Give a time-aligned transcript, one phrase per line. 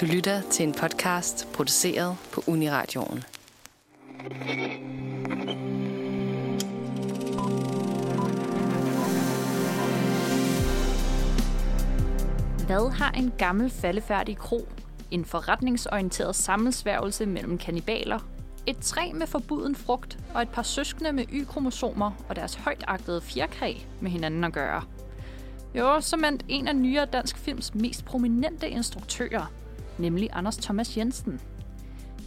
[0.00, 3.24] Du lytter til en podcast produceret på Uniradioen.
[12.66, 14.68] Hvad har en gammel faldefærdig kro?
[15.10, 18.18] En forretningsorienteret sammensværgelse mellem kannibaler?
[18.66, 23.74] Et træ med forbuden frugt og et par søskende med Y-kromosomer og deres højtagtede fjerkræ
[24.00, 24.82] med hinanden at gøre.
[25.74, 29.59] Jo, som en af nyere dansk films mest prominente instruktører,
[30.00, 31.40] nemlig Anders Thomas Jensen.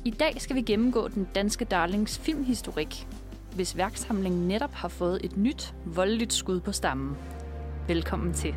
[0.05, 3.08] I dag skal vi gennemgå den danske darlings filmhistorik,
[3.55, 7.18] hvis værksamling netop har fået et nyt, voldeligt skud på stammen.
[7.88, 8.55] Velkommen til.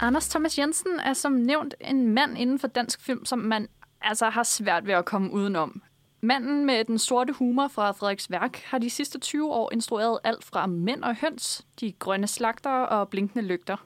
[0.00, 3.68] Anders Thomas Jensen er som nævnt en mand inden for dansk film, som man
[4.00, 5.82] altså har svært ved at komme udenom.
[6.24, 10.44] Manden med den sorte humor fra Frederiks værk har de sidste 20 år instrueret alt
[10.44, 13.76] fra Mænd og Høns, De Grønne Slagter og Blinkende Lygter.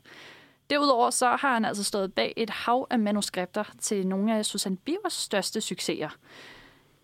[0.71, 4.77] Derudover så har han altså stået bag et hav af manuskripter til nogle af Susanne
[4.77, 6.09] Bivers største succeser.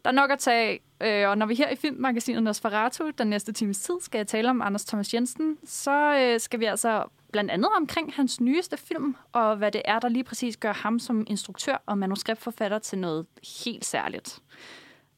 [0.04, 3.52] Der er nok at tage, øh, og når vi her i filmmagasinet Nosferatu den næste
[3.52, 7.70] times tid skal tale om Anders Thomas Jensen, så øh, skal vi altså blandt andet
[7.76, 11.82] omkring hans nyeste film, og hvad det er, der lige præcis gør ham som instruktør
[11.86, 13.26] og manuskriptforfatter til noget
[13.64, 14.40] helt særligt.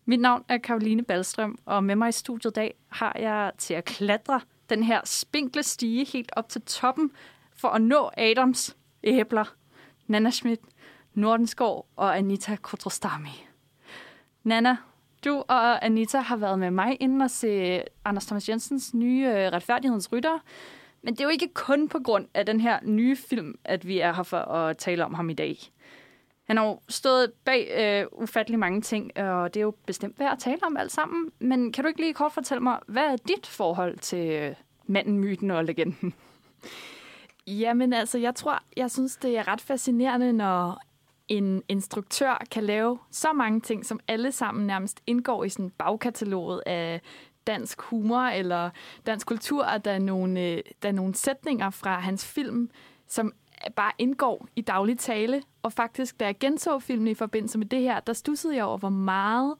[0.06, 3.74] Mit navn er Karoline Ballstrøm, og med mig i studiet i dag har jeg til
[3.74, 7.10] at klatre den her spinkle stige helt op til toppen
[7.56, 9.54] for at nå Adams æbler,
[10.06, 10.60] Nana Schmidt,
[11.14, 13.46] Nordenskov og Anita Kotrostami.
[14.42, 14.76] Nana,
[15.24, 19.52] du og Anita har været med mig inden at se Anders Thomas Jensens nye øh,
[19.52, 20.38] Retfærdighedens Rytter.
[21.02, 23.98] Men det er jo ikke kun på grund af den her nye film, at vi
[23.98, 25.58] er her for at tale om ham i dag.
[26.44, 30.32] Han har jo stået bag øh, ufattelig mange ting, og det er jo bestemt værd
[30.32, 31.30] at tale om alt sammen.
[31.38, 34.54] Men kan du ikke lige kort fortælle mig, hvad er dit forhold til øh,
[34.86, 36.14] manden, myten og legenden?
[37.46, 40.80] Jamen altså, jeg tror, jeg synes, det er ret fascinerende, når
[41.28, 46.62] en instruktør kan lave så mange ting, som alle sammen nærmest indgår i sådan bagkataloget
[46.66, 47.00] af
[47.46, 48.70] dansk humor eller
[49.06, 52.70] dansk kultur, at der er nogle, øh, der er nogle sætninger fra hans film,
[53.08, 53.32] som
[53.76, 55.42] bare indgår i daglig tale.
[55.64, 58.78] Og faktisk, da jeg genså filmen i forbindelse med det her, der stussede jeg over,
[58.78, 59.54] hvor meget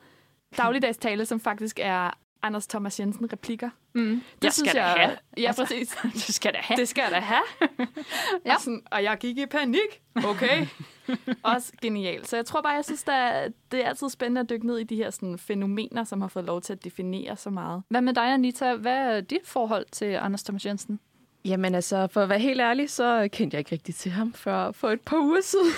[0.57, 2.11] dagligdags tale, som faktisk er
[2.43, 3.71] Anders Thomas Jensen replikker.
[3.95, 4.23] Mm.
[4.35, 4.91] Det jeg synes skal jeg...
[4.91, 5.17] have.
[5.37, 5.97] Ja, altså, præcis.
[6.13, 6.77] Det skal da have.
[6.77, 7.43] Det skal da have.
[8.47, 8.55] ja.
[8.55, 10.03] og, sådan, og jeg gik i panik.
[10.25, 10.67] Okay.
[11.43, 12.29] Også genialt.
[12.29, 14.85] Så jeg tror bare, jeg synes, der, det er altid spændende at dykke ned i
[14.85, 17.83] de her sådan, fænomener, som har fået lov til at definere så meget.
[17.89, 18.75] Hvad med dig, Anita?
[18.75, 21.01] Hvad er dit forhold til Anders Thomas Jensen?
[21.45, 24.73] Jamen altså, for at være helt ærlig, så kendte jeg ikke rigtig til ham før
[24.73, 25.73] for et par uger siden.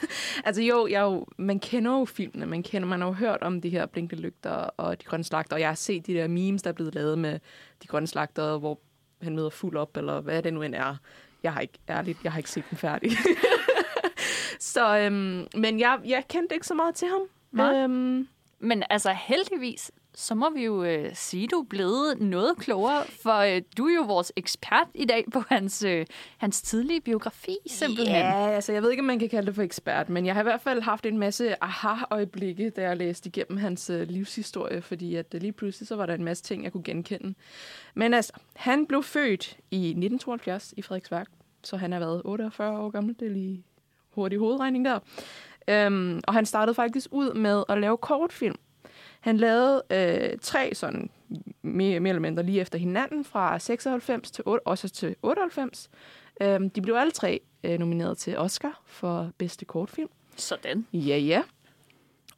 [0.46, 3.60] altså jo, jeg jo, man kender jo filmene, man kender, man har jo hørt om
[3.60, 6.62] de her blinkende lygter og de grønne slagter, og jeg har set de der memes,
[6.62, 7.38] der er blevet lavet med
[7.82, 8.80] de grønne slagter, hvor
[9.22, 10.96] han møder fuld op, eller hvad det nu end er.
[11.42, 13.10] Jeg har ikke, ærligt, jeg har ikke set den færdig.
[14.74, 17.20] så, øhm, men jeg, jeg kendte ikke så meget til ham.
[17.52, 17.74] Nej.
[17.74, 18.28] Øhm,
[18.58, 23.38] men altså heldigvis, så må vi jo øh, sige, du er blevet noget klogere, for
[23.38, 26.06] øh, du er jo vores ekspert i dag på hans, øh,
[26.38, 28.16] hans tidlige biografi, simpelthen.
[28.16, 30.40] Ja, altså jeg ved ikke, om man kan kalde det for ekspert, men jeg har
[30.40, 35.14] i hvert fald haft en masse aha-øjeblikke, da jeg læste igennem hans øh, livshistorie, fordi
[35.14, 37.34] at øh, lige pludselig så var der en masse ting, jeg kunne genkende.
[37.94, 41.28] Men altså, han blev født i 1972 i Frederiksværk,
[41.62, 43.64] så han har været 48 år gammel, det er lige
[44.10, 44.98] hurtig hovedregning der.
[45.68, 48.56] Øhm, og han startede faktisk ud med at lave kortfilm.
[49.26, 51.10] Han lavede øh, tre sådan
[51.62, 55.90] mere, mere eller mindre lige efter hinanden fra 96 til 8, også til 98.
[56.40, 60.08] Øhm, de blev alle tre øh, nomineret til Oscar for bedste kortfilm.
[60.36, 60.86] Sådan.
[60.92, 61.42] Ja, ja.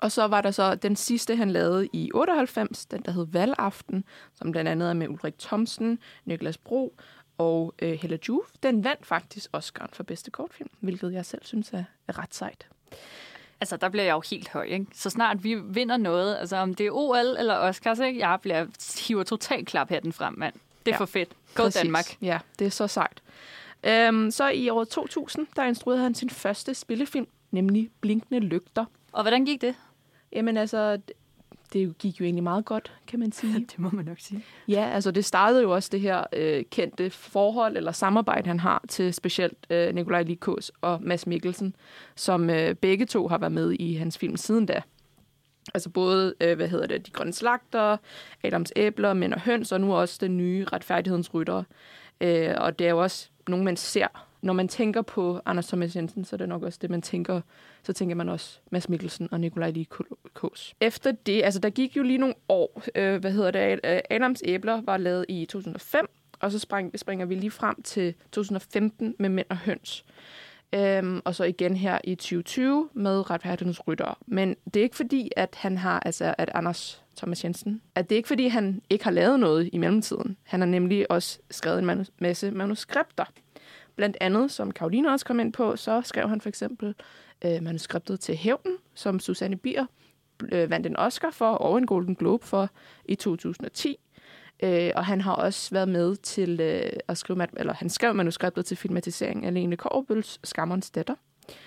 [0.00, 4.04] Og så var der så den sidste, han lavede i 98, den der hed Valgaften,
[4.34, 6.96] som blandt andet er med Ulrik Thomsen, Niklas Bro
[7.38, 8.46] og øh, Hella Juf.
[8.62, 12.68] Den vandt faktisk Oscar for bedste kortfilm, hvilket jeg selv synes er, er ret sejt.
[13.60, 14.86] Altså, der bliver jeg jo helt høj, ikke?
[14.94, 18.20] Så snart vi vinder noget, altså om det er OL eller Oscars, ikke?
[18.20, 18.66] Jeg bliver,
[19.08, 20.54] hiver totalt klap den frem, mand.
[20.86, 21.28] Det er ja, for fedt.
[21.56, 21.80] Præcis.
[21.80, 22.16] Danmark.
[22.22, 23.22] Ja, det er så sejt.
[23.84, 28.84] Øhm, så i år 2000, der instruerede han sin første spillefilm, nemlig Blinkende Lygter.
[29.12, 29.74] Og hvordan gik det?
[30.32, 30.98] Jamen altså,
[31.72, 33.54] det gik jo egentlig meget godt, kan man sige.
[33.70, 34.44] det må man nok sige.
[34.68, 38.84] Ja, altså det startede jo også det her øh, kendte forhold eller samarbejde, han har
[38.88, 41.74] til specielt øh, Nikolaj Likås og Mads Mikkelsen,
[42.16, 44.82] som øh, begge to har været med i hans film siden da.
[45.74, 47.96] Altså både, øh, hvad hedder det, De Grønne Slagter,
[48.42, 51.62] Adams Æbler, Mænd og Høns, og nu også den nye Retfærdighedens Rytter.
[52.20, 55.96] Øh, og det er jo også nogen, man ser når man tænker på Anders Thomas
[55.96, 57.40] Jensen, så er det nok også det, man tænker.
[57.82, 60.74] Så tænker man også Mads Mikkelsen og Nikolaj Likos.
[60.80, 63.80] Efter det, altså der gik jo lige nogle år, øh, hvad hedder det,
[64.10, 66.06] Adams Æbler var lavet i 2005,
[66.40, 70.04] Og så spring, springer vi lige frem til 2015 med Mænd og Høns.
[70.72, 74.18] Øhm, og så igen her i 2020 med Retfærdighedens Rytter.
[74.26, 78.14] Men det er ikke fordi, at han har, altså at Anders Thomas Jensen, at det
[78.14, 80.36] er ikke fordi, han ikke har lavet noget i mellemtiden.
[80.42, 83.24] Han har nemlig også skrevet en manu- masse manuskripter.
[83.98, 86.94] Blandt andet, som Karoline også kom ind på, så skrev han for eksempel
[87.44, 89.86] øh, manuskriptet til Hævnen, som Susanne Bier
[90.52, 92.68] øh, vandt en Oscar for og en Golden Globe for
[93.04, 93.96] i 2010.
[94.62, 98.66] Øh, og han har også været med til øh, at skrive, eller han skrev manuskriptet
[98.66, 101.14] til filmatisering af Lene Korbøls Skammerens Datter.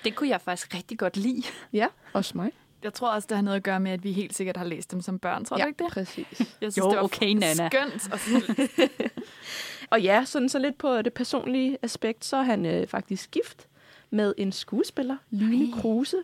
[0.03, 1.43] Det kunne jeg faktisk rigtig godt lide.
[1.73, 2.51] Ja, også mig.
[2.83, 4.91] Jeg tror også, det har noget at gøre med, at vi helt sikkert har læst
[4.91, 5.45] dem som børn.
[5.45, 5.93] Tror ja, du ikke det?
[5.93, 6.39] præcis.
[6.39, 7.69] Jeg synes, Jo, det var okay, Nana.
[7.69, 8.09] skønt.
[8.13, 8.19] Og
[9.91, 13.67] Og ja, sådan så lidt på det personlige aspekt, så er han øh, faktisk gift
[14.09, 16.17] med en skuespiller, Line Kruse.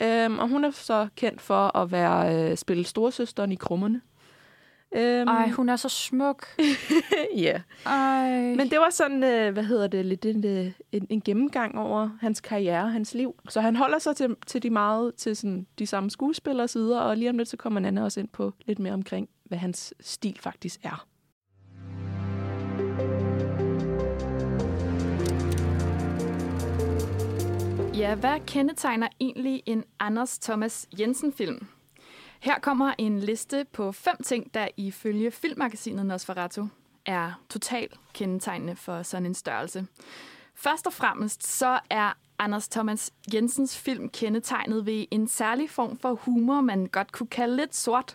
[0.00, 4.00] Øhm, og hun er så kendt for at være øh, spille storesøsteren i Krummerne.
[4.96, 6.46] Øhm, Ej, hun er så smuk.
[7.36, 7.60] ja.
[7.86, 8.30] Ej.
[8.30, 12.10] Men det var sådan, øh, hvad hedder det, lidt en, øh, en, en gennemgang over
[12.20, 13.34] hans karriere, hans liv.
[13.48, 17.16] Så han holder sig til, til de meget, til sådan, de samme skuespillere sider, og
[17.16, 20.36] lige om lidt, så kommer Nana også ind på lidt mere omkring, hvad hans stil
[20.40, 21.06] faktisk er.
[27.96, 31.66] Ja, hvad kendetegner egentlig en Anders Thomas Jensen-film?
[32.40, 36.66] Her kommer en liste på fem ting, der ifølge filmmagasinet Nosferatu
[37.06, 39.86] er totalt kendetegnende for sådan en størrelse.
[40.54, 46.14] Først og fremmest så er Anders Thomas Jensens film kendetegnet ved en særlig form for
[46.14, 48.14] humor, man godt kunne kalde lidt sort.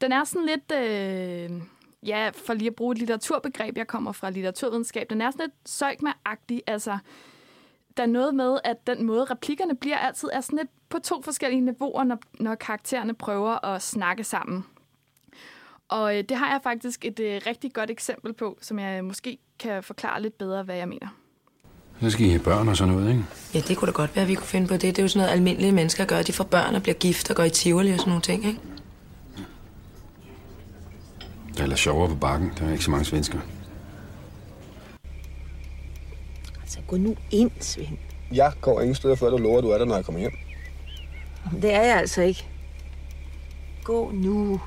[0.00, 1.62] Den er sådan lidt, øh,
[2.08, 5.68] ja, for lige at bruge et litteraturbegreb, jeg kommer fra litteraturvidenskab, den er sådan lidt
[5.68, 6.98] søjkma-agtig, altså
[7.96, 11.22] der er noget med, at den måde, replikkerne bliver altid, er sådan lidt på to
[11.22, 14.64] forskellige niveauer, når, når karaktererne prøver at snakke sammen.
[15.88, 19.38] Og øh, det har jeg faktisk et øh, rigtig godt eksempel på, som jeg måske
[19.58, 21.08] kan forklare lidt bedre, hvad jeg mener.
[22.00, 23.24] Så skal I have børn og sådan noget, ikke?
[23.54, 24.82] Ja, det kunne da godt være, at vi kunne finde på det.
[24.82, 26.22] Det er jo sådan noget, almindelige mennesker gør.
[26.22, 28.60] De får børn og bliver gift og går i Tivoli og sådan nogle ting, ikke?
[31.48, 32.52] Det er ellers sjovere på bakken.
[32.58, 33.38] Der er ikke så mange svensker.
[36.62, 37.98] Altså, gå nu ind, Svend.
[38.32, 40.32] Jeg går ingen steder, før du lover, at du er der, når jeg kommer hjem.
[41.62, 42.46] Det er jeg altså ikke.
[43.84, 44.60] Gå nu.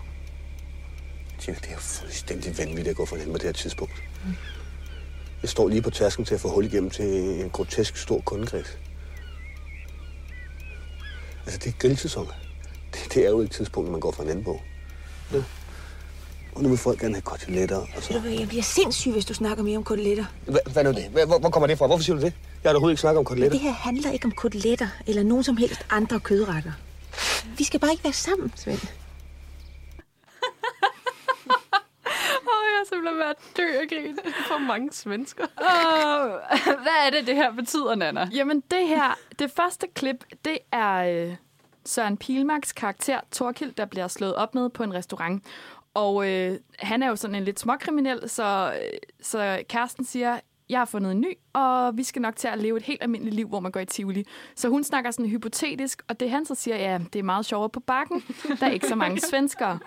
[1.40, 3.94] Tina, det er jo fuldstændig vanvittigt at gå for hinanden på det her tidspunkt.
[5.42, 7.06] Jeg står lige på tasken til at få hul igennem til
[7.44, 8.78] en grotesk stor kundekreds.
[11.46, 12.28] Altså, det er grillsæson.
[12.94, 14.62] Det, det er jo et tidspunkt, man går for hinanden på.
[15.34, 15.38] Ja.
[16.58, 18.22] Og nu vil folk gerne have koteletter, og så...
[18.40, 20.26] Jeg bliver sindssyg, hvis du snakker mere om koteletter.
[20.46, 21.04] Hva, hvad nu det?
[21.04, 21.88] Hva, hvor, hvor kommer det fra?
[21.88, 22.34] Hvorfor siger du det?
[22.64, 23.58] Jeg har overhovedet ikke snakket om koteletter.
[23.58, 26.72] Det her handler ikke om koteletter eller nogen som helst andre kødretter.
[27.58, 28.78] Vi skal bare ikke være sammen, Svend.
[32.52, 34.20] Åh, jeg er simpelthen ved at dø af grin.
[34.48, 35.46] For mange svensker.
[35.72, 36.30] Åh,
[36.66, 38.30] hvad er det, det her betyder, Nana?
[38.34, 41.36] Jamen det her, det første klip, det er øh,
[41.86, 45.44] Søren Pilmarks karakter, Torkild, der bliver slået op med på en restaurant.
[45.98, 50.40] Og øh, han er jo sådan en lidt småkriminel, så, øh, så kæresten siger,
[50.70, 53.36] jeg har fundet en ny, og vi skal nok til at leve et helt almindeligt
[53.36, 54.26] liv, hvor man går i Tivoli.
[54.56, 57.70] Så hun snakker sådan hypotetisk, og det han så siger, ja, det er meget sjovere
[57.70, 58.24] på bakken.
[58.60, 59.80] Der er ikke så mange svenskere.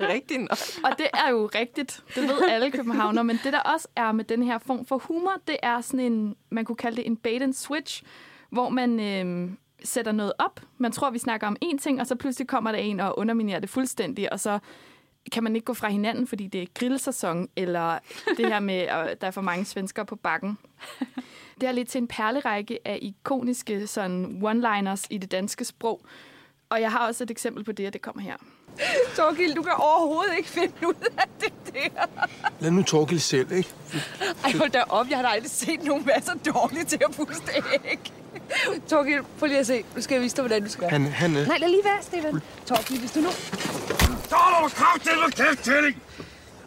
[0.00, 0.58] Rigtig nok.
[0.84, 2.02] Og det er jo rigtigt.
[2.14, 3.22] Det ved alle københavner.
[3.22, 6.36] Men det, der også er med den her form for humor, det er sådan en,
[6.50, 8.02] man kunne kalde det en bait and switch,
[8.50, 9.50] hvor man øh,
[9.84, 10.60] sætter noget op.
[10.78, 13.60] Man tror, vi snakker om én ting, og så pludselig kommer der en og underminerer
[13.60, 14.58] det fuldstændig, og så
[15.32, 17.98] kan man ikke gå fra hinanden, fordi det er grillsæson, eller
[18.36, 20.58] det her med, at der er for mange svensker på bakken.
[21.60, 26.00] Det er lidt til en perlerække af ikoniske sådan one-liners i det danske sprog.
[26.70, 28.36] Og jeg har også et eksempel på det, og det kommer her.
[29.16, 32.06] Torgild, du kan overhovedet ikke finde ud af det der.
[32.60, 33.68] Lad nu Torgild selv, ikke?
[34.44, 35.08] Ej, hold da op.
[35.10, 37.52] Jeg har da aldrig set nogen være så dårlige til at puste
[37.84, 38.12] æg.
[38.88, 39.84] Torgild, prøv lige at se.
[39.94, 40.88] Nu skal jeg vise dig, hvordan du skal.
[40.90, 41.46] Han, han, øh...
[41.46, 42.42] Nej, lad lige være, Steven.
[42.66, 43.28] Torgild, hvis du nu...
[44.28, 45.98] Så er du kraftigt kæft til dig!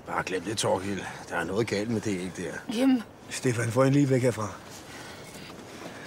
[0.08, 1.00] Bare glem det, Torgild.
[1.30, 2.78] Der er noget galt med det æg der.
[2.78, 4.48] Jamen, Stefan, få en lige væk herfra.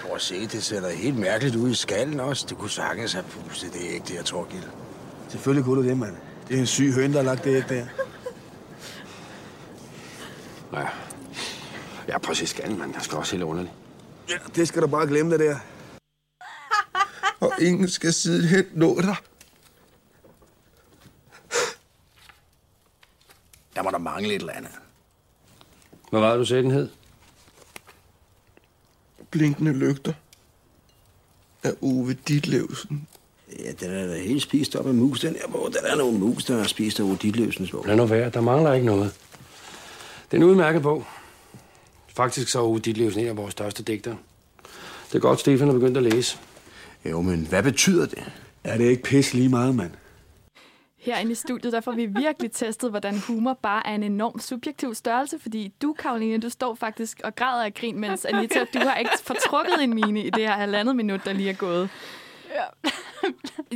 [0.01, 2.45] Prøv at se, det ser da helt mærkeligt ud i skallen også.
[2.49, 4.63] Du kunne sagtens have pustet det æg der, Torgild.
[5.29, 6.15] Selvfølgelig kunne du det, mand.
[6.47, 7.85] Det er en syg høn, der har lagt det æg der.
[10.73, 10.87] Ja.
[12.07, 12.93] Ja, prøv at se skallen, mand.
[12.93, 13.73] Jeg skal også helt underligt.
[14.29, 15.57] Ja, det skal du bare glemme det der.
[17.39, 19.15] Og ingen skal sidenhen nå dig.
[23.75, 24.71] Der må der mangle et eller andet.
[26.09, 26.89] Hvad var det, du sagde, den hed?
[29.31, 30.13] Blinkende lygter
[31.63, 33.07] af Ove Ditlevsen.
[33.59, 35.69] Ja, den er da helt spist op af mus, den her bog.
[35.73, 37.85] Der er nogle mus, der har spist af Ove Ditlevsens bog.
[37.87, 38.29] Lad nu være.
[38.29, 39.13] Der mangler ikke noget.
[40.31, 41.05] Det er en udmærket bog.
[42.15, 44.17] Faktisk så er Ove Ditlevsen en af vores største digtere.
[45.07, 46.37] Det er godt, Stefan er begyndt at læse.
[47.05, 48.31] Jo, men hvad betyder det?
[48.63, 49.91] Er det ikke pis lige meget, mand?
[51.03, 54.95] Herinde i studiet, der får vi virkelig testet, hvordan humor bare er en enorm subjektiv
[54.95, 58.95] størrelse, fordi du, Karoline, du står faktisk og græder af grin, mens Anita, du har
[58.95, 61.89] ikke fortrukket en mine i det her halvandet minut, der lige er gået.
[62.49, 62.89] Ja.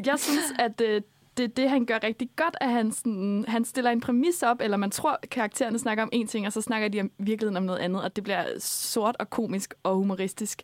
[0.05, 1.01] Jeg synes, at øh,
[1.37, 4.77] det det, han gør rigtig godt, at han, sådan, han stiller en præmis op, eller
[4.77, 7.79] man tror, karaktererne snakker om en ting, og så snakker de om virkeligheden om noget
[7.79, 10.61] andet, og det bliver sort og komisk og humoristisk.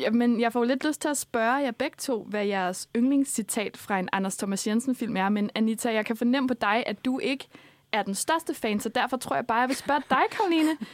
[0.00, 3.76] Ja, men jeg får lidt lyst til at spørge jer begge to, hvad jeres yndlingscitat
[3.76, 5.28] fra en Anders Thomas Jensen-film er.
[5.28, 7.48] Men Anita, jeg kan fornemme på dig, at du ikke
[7.92, 10.70] er den største fan, så derfor tror jeg bare, jeg vil spørge dig, Karoline.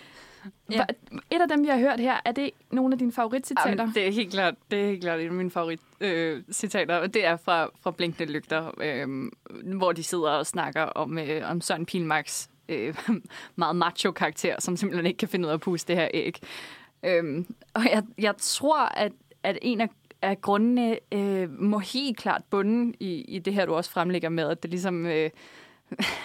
[0.70, 0.84] Ja.
[1.30, 3.70] Et af dem, vi har hørt her, er det nogle af dine favoritcitater?
[3.70, 7.24] Jamen, det er helt klart, det er helt klart et af mine favoritcitater, øh, det
[7.24, 9.30] er fra, fra Blinkende Lygter, øh,
[9.76, 12.94] hvor de sidder og snakker om, øh, om Søren Pilmarks øh,
[13.56, 16.40] meget macho-karakter, som simpelthen ikke kan finde ud af at puste det her æg.
[17.06, 19.88] Øhm, og jeg, jeg tror, at, at en af,
[20.22, 24.48] af grundene øh, må helt klart bunde i, i det her, du også fremlægger med,
[24.48, 25.06] at det ligesom...
[25.06, 25.30] Øh,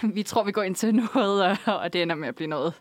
[0.14, 2.74] vi tror, vi går ind til noget, og, og det ender med at blive noget,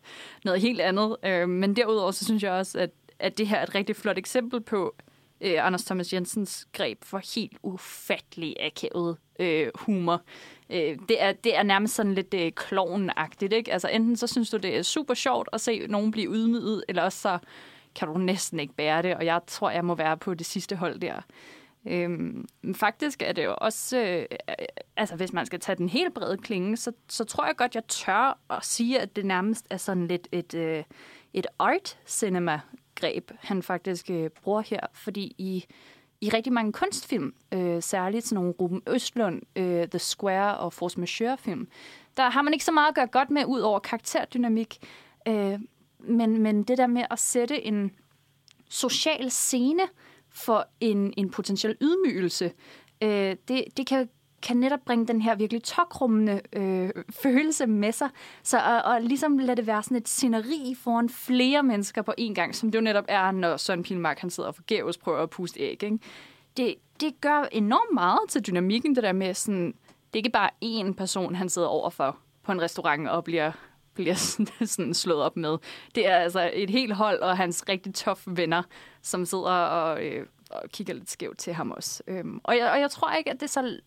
[0.46, 1.16] noget helt andet.
[1.26, 2.90] Øh, men derudover, så synes jeg også, at,
[3.20, 4.96] at det her er et rigtig flot eksempel på
[5.42, 10.22] øh, Anders Thomas Jensens greb for helt ufattelig akavet øh, humor.
[10.70, 13.74] Øh, det, er, det er nærmest sådan lidt øh, klovnagtigt, ikke?
[13.74, 17.04] Altså enten så synes du, det er super sjovt at se nogen blive ydmyget, eller
[17.04, 17.38] også så
[17.96, 20.76] kan du næsten ikke bære det, og jeg tror, jeg må være på det sidste
[20.76, 21.22] hold der.
[21.86, 24.56] Øhm, faktisk er det jo også, øh, øh,
[24.98, 27.88] altså hvis man skal tage den helt brede klinge, så, så tror jeg godt, jeg
[27.88, 30.84] tør at sige, at det nærmest er sådan lidt et, øh,
[31.34, 32.60] et art cinema
[32.96, 35.66] greb, han faktisk øh, bruger her, fordi i,
[36.22, 41.00] i rigtig mange kunstfilm, øh, særligt sådan nogle Ruben Østlund, øh, The Square og Force
[41.00, 41.68] Majeure-film,
[42.18, 44.78] der har man ikke så meget at gøre godt med, ud over karakterdynamik.
[45.28, 45.60] Øh,
[46.04, 47.92] men, men det der med at sætte en
[48.70, 49.84] social scene
[50.30, 52.52] for en, en potentiel ydmygelse,
[53.04, 54.10] øh, det, det kan,
[54.42, 58.10] kan netop bringe den her virkelig tokrummende øh, følelse med sig.
[58.44, 62.34] Så og, og ligesom lade det være sådan et sceneri foran flere mennesker på én
[62.34, 65.30] gang, som det jo netop er, når Søren Pilmark han sidder og forgæves prøver at
[65.30, 65.84] puste æg.
[65.84, 66.00] Ikke?
[66.58, 70.50] Det, det gør enormt meget til dynamikken, det der med sådan, det er ikke bare
[70.66, 73.52] én person, han sidder overfor på en restaurant og bliver
[73.94, 75.58] bliver sådan, sådan slået op med.
[75.96, 78.64] Det er altså et helt hold og hans rigtig tough venner,
[79.02, 82.04] som sidder og, øh, og kigger lidt skævt til ham også.
[82.08, 83.80] Øhm, og, jeg, og jeg tror ikke, at det er så,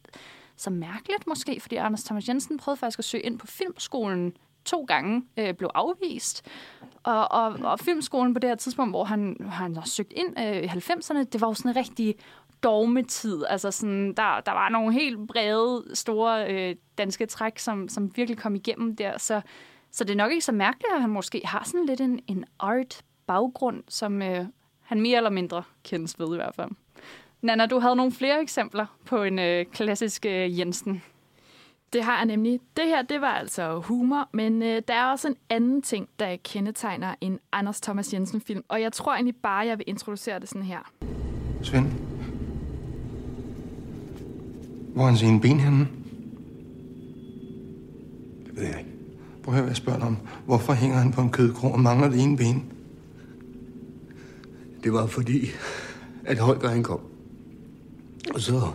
[0.56, 4.84] så mærkeligt måske, fordi Anders Thomas Jensen prøvede faktisk at søge ind på filmskolen to
[4.84, 6.44] gange, øh, blev afvist.
[7.02, 10.62] Og, og, og filmskolen på det her tidspunkt, hvor han, han har søgt ind øh,
[10.62, 12.14] i 90'erne, det var jo sådan en rigtig
[12.62, 13.44] dogmetid.
[13.48, 18.38] Altså sådan, der, der var nogle helt brede, store øh, danske træk, som, som virkelig
[18.38, 19.18] kom igennem der.
[19.18, 19.40] Så
[19.94, 22.44] så det er nok ikke så mærkeligt, at han måske har sådan lidt en, en
[22.58, 24.46] art-baggrund, som øh,
[24.80, 26.70] han mere eller mindre kendes ved i hvert fald.
[27.42, 31.02] Nana, du havde nogle flere eksempler på en øh, klassisk øh, Jensen.
[31.92, 32.60] Det har jeg nemlig.
[32.76, 36.36] Det her, det var altså humor, men øh, der er også en anden ting, der
[36.44, 40.62] kendetegner en Anders Thomas Jensen-film, og jeg tror egentlig bare, jeg vil introducere det sådan
[40.62, 40.92] her.
[41.62, 41.86] Svend,
[44.94, 45.88] hvor er hans ene ben henne?
[48.46, 48.93] Det ved jeg ikke.
[49.44, 50.16] Prøv at høre, jeg spørger om.
[50.46, 52.64] Hvorfor hænger han på en kødkrog og mangler det ene ben?
[54.84, 55.50] Det var fordi,
[56.24, 57.00] at Holger han kom.
[58.34, 58.70] Og så...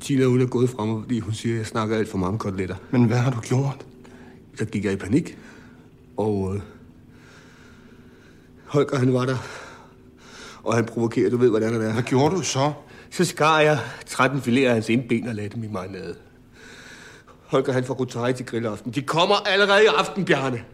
[0.00, 2.38] Tina, hun er gået fra mig, fordi hun siger, at jeg snakker alt for mange
[2.38, 2.76] koteletter.
[2.90, 3.86] Men hvad har du gjort?
[4.58, 5.38] Så gik jeg i panik.
[6.16, 6.54] Og...
[6.54, 6.62] Øh,
[8.66, 9.36] Holger, han var der.
[10.62, 11.92] Og han provokerer, du ved, hvordan det er.
[11.92, 12.72] Hvad gjorde du så?
[13.10, 16.14] Så skar jeg 13 filéer af hans indben og lagde dem i marinade.
[17.52, 18.92] Holger han får rotai til grillaften.
[18.92, 20.64] De kommer allerede i aften, Bjarne.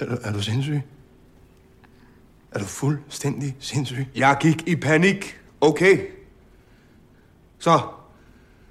[0.00, 0.80] Er du, er du sindssyg?
[2.52, 4.06] Er du fuldstændig sindssyg?
[4.16, 5.40] Jeg gik i panik.
[5.60, 6.06] Okay.
[7.58, 7.80] Så.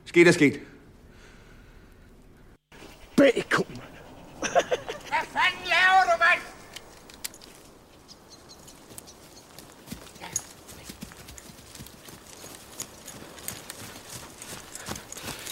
[0.05, 0.59] Sket er sket.
[3.15, 3.77] Bacon.
[4.39, 6.39] Hvad fanden laver du, mand?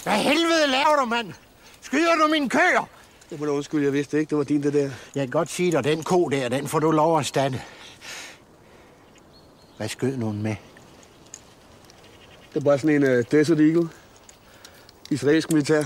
[0.08, 1.32] Hvad helvede laver du, mand?
[1.80, 2.88] Skyder du min køer?
[3.30, 4.90] Det må du undskylde, jeg vidste ikke, det var din, det der.
[5.14, 7.60] Jeg kan godt sige dig, den ko der, den får du lov at stande.
[9.76, 10.56] Hvad skød nogen med?
[12.54, 13.88] Det er bare sådan en uh, Desert Eagle.
[15.10, 15.82] Israelsk militær.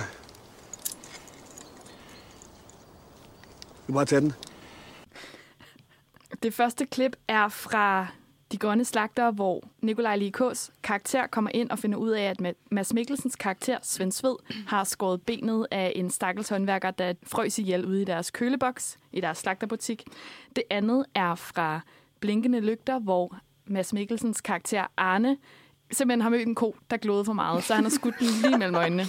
[3.87, 4.33] Du bare tage den.
[6.43, 8.07] Det første klip er fra
[8.53, 12.95] de Grønne Slagter, hvor Nikolaj Likås karakter kommer ind og finder ud af, at Mads
[12.95, 18.03] Mikkelsens karakter, Svend Sved, har skåret benet af en stakkels håndværker, der frøs ihjel ude
[18.03, 20.05] i deres køleboks i deres slagterbutik.
[20.57, 21.81] Det andet er fra
[22.21, 25.37] Blinkende Lygter, hvor Mads Mikkelsens karakter Arne
[25.93, 28.59] simpelthen har mødt en ko, der glødede for meget, så han har skudt den lige
[28.59, 29.05] mellem øjnene.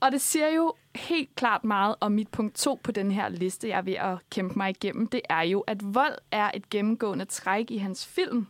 [0.00, 3.68] Og det siger jo helt klart meget om mit punkt to på den her liste,
[3.68, 5.06] jeg er ved at kæmpe mig igennem.
[5.06, 8.46] Det er jo, at vold er et gennemgående træk i hans film.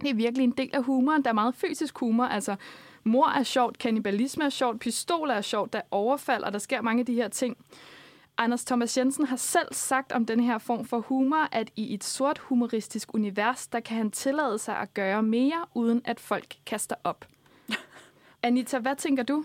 [0.00, 1.22] Det er virkelig en del af humoren.
[1.24, 2.24] Der er meget fysisk humor.
[2.24, 2.56] Altså,
[3.04, 6.80] mor er sjovt, kannibalisme er sjovt, pistoler er sjovt, der er overfald, og der sker
[6.80, 7.56] mange af de her ting.
[8.38, 12.04] Anders Thomas Jensen har selv sagt om den her form for humor, at i et
[12.04, 16.96] sort humoristisk univers, der kan han tillade sig at gøre mere, uden at folk kaster
[17.04, 17.26] op.
[18.42, 19.44] Anita, hvad tænker du?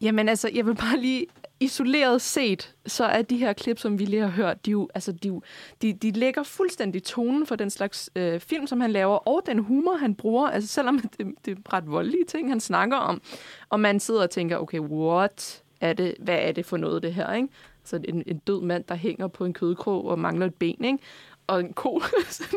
[0.00, 1.26] Jamen altså, jeg vil bare lige
[1.60, 5.12] isoleret set, så er de her klip, som vi lige har hørt, de, jo, altså,
[5.12, 5.40] de,
[5.82, 9.58] de, de lægger fuldstændig tonen for den slags øh, film, som han laver, og den
[9.58, 10.48] humor, han bruger.
[10.48, 13.22] Altså selvom det, det er ret voldelige ting, han snakker om,
[13.68, 17.14] og man sidder og tænker, okay, what er det, hvad er det for noget, det
[17.14, 17.48] her, ikke?
[17.84, 20.98] Så en, en død mand, der hænger på en kødkrog og mangler et ben, ikke?
[21.46, 22.00] Og en ko,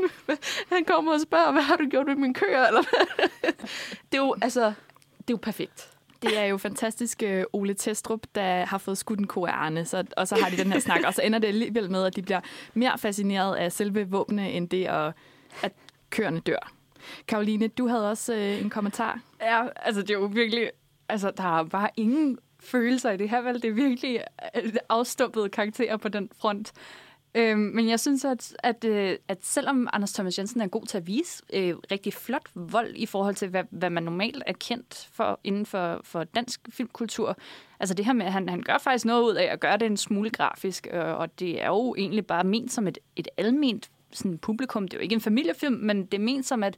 [0.73, 2.67] han kommer og spørger, hvad har du gjort med min køer?
[2.67, 3.51] Eller hvad?
[4.11, 4.61] det er jo, altså,
[5.17, 5.92] det er jo perfekt.
[6.23, 9.85] Det er jo fantastisk øh, Ole Testrup, der har fået skudt en ko af Arne,
[9.85, 12.15] så, og så har de den her snak, og så ender det alligevel med, at
[12.15, 12.39] de bliver
[12.73, 15.13] mere fascineret af selve våbne, end det, at,
[15.63, 15.71] at
[16.09, 16.71] køerne dør.
[17.27, 19.19] Karoline, du havde også øh, en kommentar.
[19.41, 20.69] Ja, altså det er jo virkelig,
[21.09, 23.61] altså der er bare ingen følelser i det her, vel?
[23.61, 24.23] Det er virkelig
[24.55, 26.71] øh, afstumpede karakterer på den front.
[27.35, 28.85] Øhm, men jeg synes, at, at,
[29.27, 33.05] at selvom Anders Thomas Jensen er god til at vise øh, rigtig flot vold i
[33.05, 37.37] forhold til, hvad, hvad man normalt er kendt for inden for, for dansk filmkultur,
[37.79, 39.85] altså det her med, at han, han gør faktisk noget ud af at gøre det
[39.85, 43.89] en smule grafisk, øh, og det er jo egentlig bare ment som et, et alment
[44.11, 44.87] sådan publikum.
[44.87, 46.77] Det er jo ikke en familiefilm, men det er ment som, at,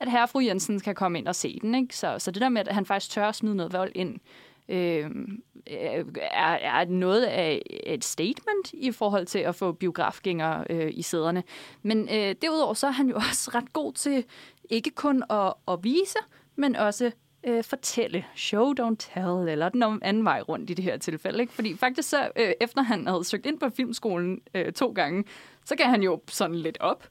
[0.00, 1.74] at herre og fru Jensen kan komme ind og se den.
[1.74, 1.96] Ikke?
[1.96, 4.20] Så, så det der med, at han faktisk tør at smide noget vold ind, øh,
[4.68, 10.90] Øhm, øh, er, er noget af et statement i forhold til at få biografgængere øh,
[10.94, 11.42] i sæderne.
[11.82, 14.24] Men øh, derudover så er han jo også ret god til
[14.70, 16.18] ikke kun at, at vise,
[16.56, 17.10] men også
[17.46, 18.24] øh, fortælle.
[18.34, 21.40] Show, don't tell, eller den anden vej rundt i det her tilfælde.
[21.40, 21.52] Ikke?
[21.52, 25.24] Fordi faktisk så, øh, efter han havde søgt ind på filmskolen øh, to gange,
[25.64, 27.08] så gav han jo sådan lidt op.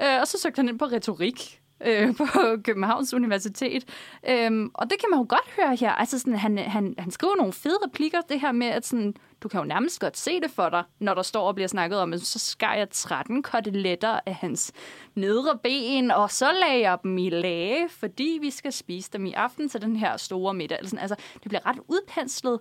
[0.00, 2.24] Øh, og så søgte han ind på retorik, øh, på
[2.66, 3.84] Københavns Universitet.
[4.28, 5.92] Øhm, og det kan man jo godt høre her.
[5.92, 9.48] Altså sådan, han, han, han skriver nogle fede replikker, det her med, at sådan, du
[9.48, 12.12] kan jo nærmest godt se det for dig, når der står og bliver snakket om,
[12.12, 14.72] at så skar jeg 13 koteletter af hans
[15.14, 19.32] nedre ben, og så lagde jeg dem i lage, fordi vi skal spise dem i
[19.32, 20.78] aften til den her store middag.
[20.78, 22.60] Altså, altså det bliver ret udpenslet.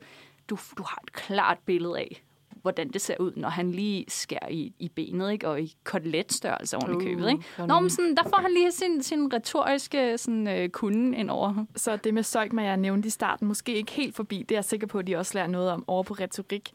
[0.50, 2.24] Du, du har et klart billede af,
[2.62, 5.48] hvordan det ser ud, når han lige skærer i, i benet, ikke?
[5.48, 7.30] og i koteletstørrelse oven uh, i købet.
[7.30, 7.44] Ikke?
[7.68, 11.66] Nå, men sådan, der får han lige sin, sin retoriske sådan, øh, kunde ind over.
[11.76, 14.38] Så det med Søjkma, jeg nævnte i starten, måske ikke helt forbi.
[14.50, 16.72] Det er jeg sikker på, at de også lærer noget om over på retorik.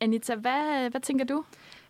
[0.00, 1.44] Anita, hvad, hvad tænker du?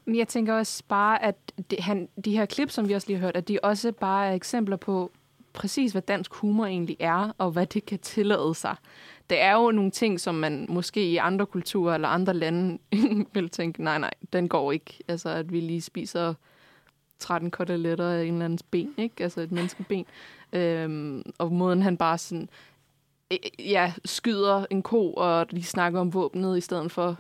[0.07, 3.27] Jeg tænker også bare, at det, han, de her klip, som vi også lige har
[3.27, 5.11] hørt, at de også bare er eksempler på
[5.53, 8.77] præcis, hvad dansk humor egentlig er, og hvad det kan tillade sig
[9.31, 12.79] det er jo nogle ting, som man måske i andre kulturer eller andre lande
[13.35, 14.99] vil tænke, nej, nej, den går ikke.
[15.09, 16.35] Altså, at vi lige spiser
[17.19, 19.23] 13 koteletter af en eller andens ben, ikke?
[19.23, 20.07] Altså et menneskeben.
[20.53, 22.49] Øhm, og måden han bare sådan,
[23.31, 27.19] e, ja, skyder en ko, og lige snakker om våbnet, i stedet for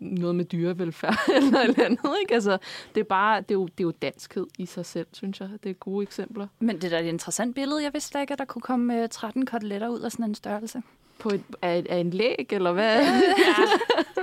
[0.00, 2.34] noget med dyrevelfærd eller eller andet, ikke?
[2.34, 2.58] Altså,
[2.94, 5.48] det er bare, det er, jo, det er jo danskhed i sig selv, synes jeg.
[5.62, 6.46] Det er gode eksempler.
[6.58, 7.82] Men det er da et interessant billede.
[7.82, 10.82] Jeg vidste ikke, at der kunne komme øh, 13 koteletter ud af sådan en størrelse
[11.18, 13.04] på et, af, af en læg, eller hvad?
[13.04, 13.22] Ja.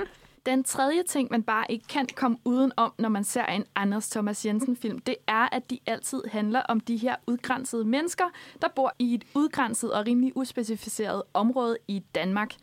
[0.46, 4.08] Den tredje ting, man bare ikke kan komme uden om, når man ser en Anders
[4.08, 8.24] Thomas Jensen-film, det er, at de altid handler om de her udgrænsede mennesker,
[8.62, 12.54] der bor i et udgrænset og rimelig uspecificeret område i Danmark.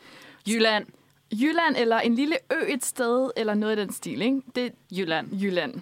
[0.47, 0.85] Jylland.
[1.33, 4.41] Jylland, eller en lille ø et sted, eller noget i den stil, ikke?
[4.55, 5.35] Det er Jylland.
[5.41, 5.81] Jylland.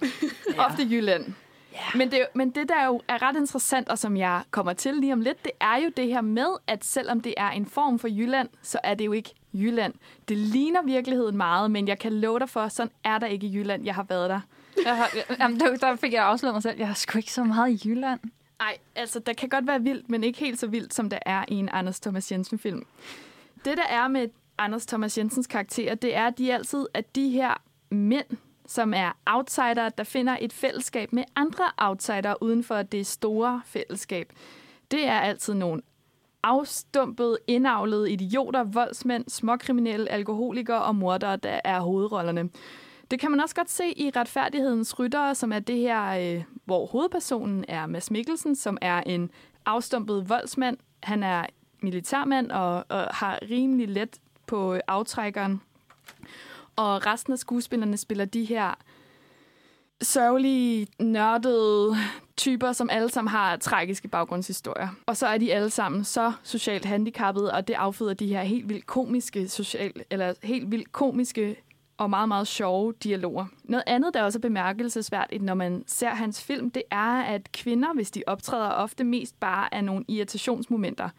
[0.55, 0.65] ja.
[0.65, 1.33] Ofte Jylland.
[1.73, 1.97] Yeah.
[1.97, 5.13] Men, det, men det, der jo er ret interessant, og som jeg kommer til lige
[5.13, 8.07] om lidt, det er jo det her med, at selvom det er en form for
[8.07, 9.93] Jylland, så er det jo ikke Jylland.
[10.27, 13.55] Det ligner virkeligheden meget, men jeg kan love dig for, sådan er der ikke i
[13.55, 13.85] Jylland.
[13.85, 14.39] Jeg har været der.
[14.85, 16.77] Jeg har, jamen, der, der fik jeg afsløret mig selv.
[16.77, 18.19] Jeg har sgu ikke så meget i Jylland.
[18.59, 21.45] Nej, altså, der kan godt være vildt, men ikke helt så vildt, som der er
[21.47, 22.85] i en Anders Thomas Jensen-film.
[23.65, 27.29] Det, der er med Anders Thomas Jensens karakter, det er, at de altid, at de
[27.29, 28.25] her mænd,
[28.71, 34.33] som er outsider, der finder et fællesskab med andre outsider uden for det store fællesskab.
[34.91, 35.81] Det er altid nogle
[36.43, 42.49] afstumpede, indavlede idioter, voldsmænd, småkriminelle, alkoholikere og mordere, der er hovedrollerne.
[43.11, 46.85] Det kan man også godt se i Retfærdighedens Ryttere, som er det her, øh, hvor
[46.85, 49.31] hovedpersonen er Mads Mikkelsen, som er en
[49.65, 50.77] afstumpet voldsmand.
[51.03, 51.45] Han er
[51.81, 55.61] militærmand og, og har rimelig let på øh, aftrækkeren.
[56.81, 58.73] Og resten af skuespillerne spiller de her
[60.01, 61.95] sørgelige, nørdede
[62.37, 64.87] typer, som alle sammen har tragiske baggrundshistorier.
[65.05, 68.69] Og så er de alle sammen så socialt handicappede, og det afføder de her helt
[68.69, 71.55] vildt komiske, social, eller helt vildt komiske
[71.97, 73.45] og meget, meget sjove dialoger.
[73.63, 77.93] Noget andet, der også er bemærkelsesværdigt, når man ser hans film, det er, at kvinder,
[77.93, 81.09] hvis de optræder, ofte mest bare er nogle irritationsmomenter.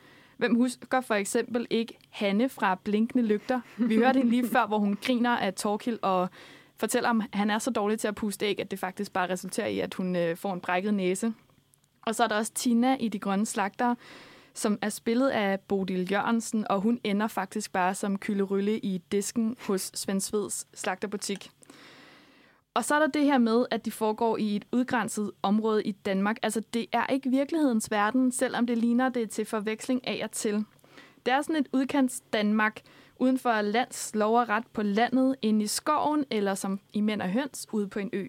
[0.43, 3.61] Hvem husker for eksempel ikke Hanne fra Blinkende Lygter?
[3.77, 6.29] Vi hørte hende lige før, hvor hun griner af Torkil og
[6.77, 9.67] fortæller, om han er så dårlig til at puste æg, at det faktisk bare resulterer
[9.67, 11.35] i, at hun øh, får en brækket næse.
[12.07, 13.95] Og så er der også Tina i De Grønne Slagter,
[14.55, 19.57] som er spillet af Bodil Jørgensen, og hun ender faktisk bare som kylderylle i disken
[19.67, 21.51] hos Svend Sveds slagterbutik.
[22.75, 25.93] Og så er der det her med, at de foregår i et udgrænset område i
[25.93, 26.37] Danmark.
[26.43, 30.65] Altså, det er ikke virkelighedens verden, selvom det ligner det til forveksling af og til.
[31.27, 32.81] Det er sådan et udkants Danmark,
[33.17, 37.23] uden for lands lov og ret på landet, inde i skoven, eller som i Mænd
[37.23, 38.27] og Høns, ude på en ø.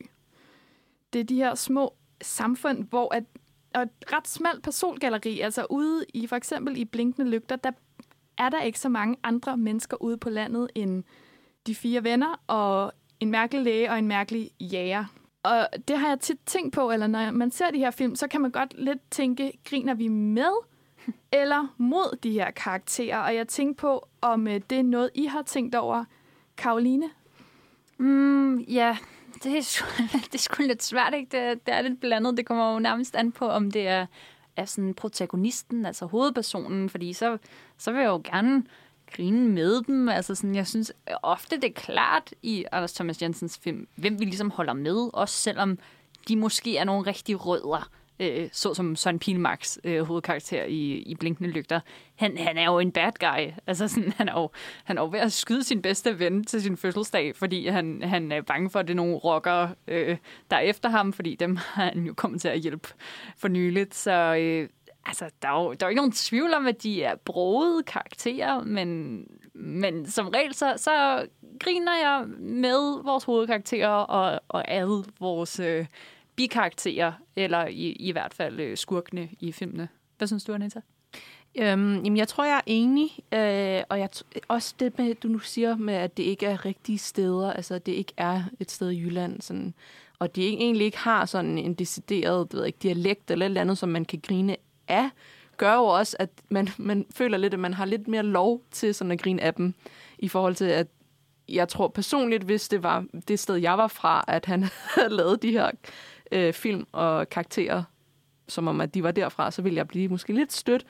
[1.13, 3.23] Det er de her små samfund, hvor at,
[3.75, 7.71] og et ret smalt persongalleri, altså ude i for eksempel i Blinkende Lygter, der
[8.37, 11.03] er der ikke så mange andre mennesker ude på landet end
[11.67, 15.05] de fire venner og en mærkelig læge og en mærkelig jæger.
[15.43, 18.27] Og det har jeg tit tænkt på, eller når man ser de her film, så
[18.27, 20.51] kan man godt lidt tænke, griner vi med
[21.41, 23.17] eller mod de her karakterer?
[23.17, 26.05] Og jeg tænkte på, om øh, det er noget, I har tænkt over.
[26.57, 27.09] Karoline?
[27.97, 28.97] Mm, ja,
[29.43, 29.85] det er, sgu,
[30.31, 31.49] det er sgu lidt svært, ikke?
[31.49, 32.37] Det, det er lidt blandet.
[32.37, 34.05] Det kommer jo nærmest an på, om det er,
[34.55, 37.37] er sådan protagonisten, altså hovedpersonen, fordi så,
[37.77, 38.63] så vil jeg jo gerne
[39.15, 40.09] grine med dem.
[40.09, 44.19] Altså sådan, jeg synes øh, ofte, det er klart i Anders Thomas Jensens film, hvem
[44.19, 45.79] vi ligesom holder med, også selvom
[46.27, 51.15] de måske er nogle rigtig rødder øh, så som Søren Pilmarks øh, hovedkarakter i, i
[51.15, 51.79] Blinkende Lygter.
[52.15, 53.51] Han, han er jo en bad guy.
[53.67, 54.49] Altså, sådan, han, er jo,
[54.83, 58.31] han er jo ved at skyde sin bedste ven til sin fødselsdag, fordi han, han
[58.31, 60.17] er bange for, at det er nogle rockere, øh,
[60.51, 62.89] der er efter ham, fordi dem har han jo kommet til at hjælpe
[63.37, 63.95] for nyligt.
[63.95, 64.69] Så øh,
[65.05, 67.83] altså, der, er jo, der er jo ikke nogen tvivl om, at de er broede
[67.83, 71.25] karakterer, men, men som regel, så, så
[71.59, 75.59] griner jeg med vores hovedkarakterer og, og ad vores...
[75.59, 75.85] Øh,
[76.35, 79.89] bikarakterer, eller i, i hvert fald øh, skurkene i filmene.
[80.17, 80.81] Hvad synes du, Anita?
[81.55, 83.09] Øhm, jamen, jeg tror, jeg er enig.
[83.33, 84.09] Øh, og jeg
[84.47, 87.53] også det med, du nu siger med, at det ikke er rigtige steder.
[87.53, 89.41] Altså, det ikke er et sted i Jylland.
[89.41, 89.73] Sådan,
[90.19, 93.61] og det egentlig ikke har sådan en decideret du ved ikke, dialekt eller et eller
[93.61, 94.55] andet, som man kan grine
[94.87, 95.09] af,
[95.57, 98.95] gør jo også, at man, man føler lidt, at man har lidt mere lov til
[98.95, 99.73] sådan at grine af dem,
[100.19, 100.87] i forhold til, at
[101.49, 104.63] jeg tror personligt, hvis det var det sted, jeg var fra, at han
[104.95, 105.71] havde lavet de her
[106.31, 107.83] øh, film og karakterer,
[108.47, 110.85] som om at de var derfra, så ville jeg blive måske lidt stødt,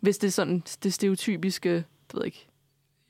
[0.00, 2.46] hvis det er sådan det stereotypiske, du ved ikke,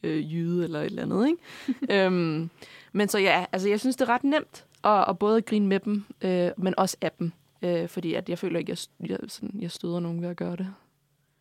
[0.03, 2.05] øh, jyde eller et eller andet, ikke?
[2.07, 2.51] øhm,
[2.93, 5.81] men så ja, altså jeg synes, det er ret nemt at, at både grine med
[5.81, 9.19] dem, øh, men også af dem, øh, fordi at jeg føler ikke, at jeg, jeg,
[9.29, 10.75] sådan, jeg støder nogen ved at gøre det.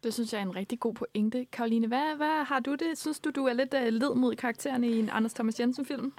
[0.03, 1.45] Det synes jeg er en rigtig god pointe.
[1.51, 2.97] Karoline, hvad, hvad har du det?
[2.97, 6.13] Synes du, du er lidt uh, led mod karaktererne i en Anders Thomas Jensen-film?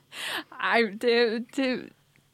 [0.63, 1.89] Ej, det, det,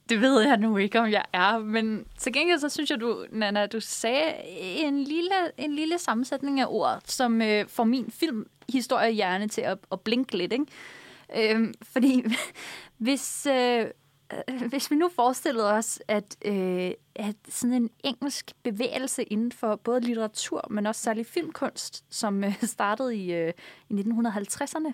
[0.08, 3.26] det ved jeg nu ikke, om jeg er, men til gengæld så synes jeg, du,
[3.30, 9.12] Nana, du sagde en lille, en lille sammensætning af ord, som øh, får min filmhistorie
[9.12, 10.52] hjerne til at, at blinke lidt.
[10.52, 11.54] Ikke?
[11.54, 12.24] Øh, fordi
[12.98, 13.86] hvis, øh,
[14.70, 20.00] hvis vi nu forestillede os, at, øh, at sådan en engelsk bevægelse inden for både
[20.00, 23.52] litteratur, men også særlig filmkunst, som øh, startede i, øh,
[23.88, 24.92] i 1950'erne,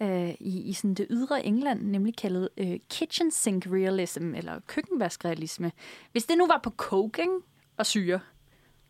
[0.00, 5.72] øh, i, i sådan det ydre England, nemlig kaldet øh, kitchen sink realism, eller køkkenvaskrealisme.
[6.12, 7.30] Hvis det nu var på cooking
[7.76, 8.20] og syre,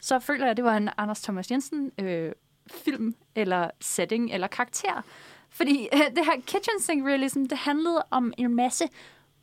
[0.00, 2.32] så føler jeg, at det var en Anders Thomas Jensen øh,
[2.70, 5.02] film, eller setting, eller karakter.
[5.50, 8.88] Fordi øh, det her kitchen sink realism, det handlede om en masse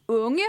[0.07, 0.43] unge,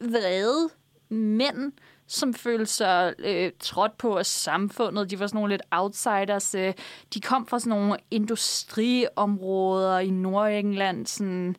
[0.00, 0.68] vrede
[1.08, 1.72] mænd,
[2.06, 5.10] som følte sig øh, trådt på af samfundet.
[5.10, 6.54] De var sådan nogle lidt outsiders.
[6.54, 6.74] Øh.
[7.14, 11.56] De kom fra sådan nogle industriområder i Nordengland, sådan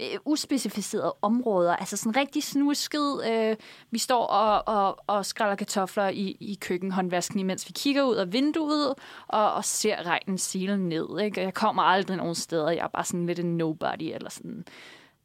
[0.00, 1.76] øh, uspecificerede områder.
[1.76, 3.20] Altså sådan rigtig snusket.
[3.30, 3.56] Øh,
[3.90, 8.32] vi står og, og, og skræller kartofler i, i køkkenhåndvasken, imens vi kigger ud af
[8.32, 8.94] vinduet
[9.28, 11.20] og, og ser regnen sile ned.
[11.20, 11.40] Ikke?
[11.40, 12.70] Jeg kommer aldrig nogen steder.
[12.70, 14.64] Jeg er bare sådan lidt en nobody eller sådan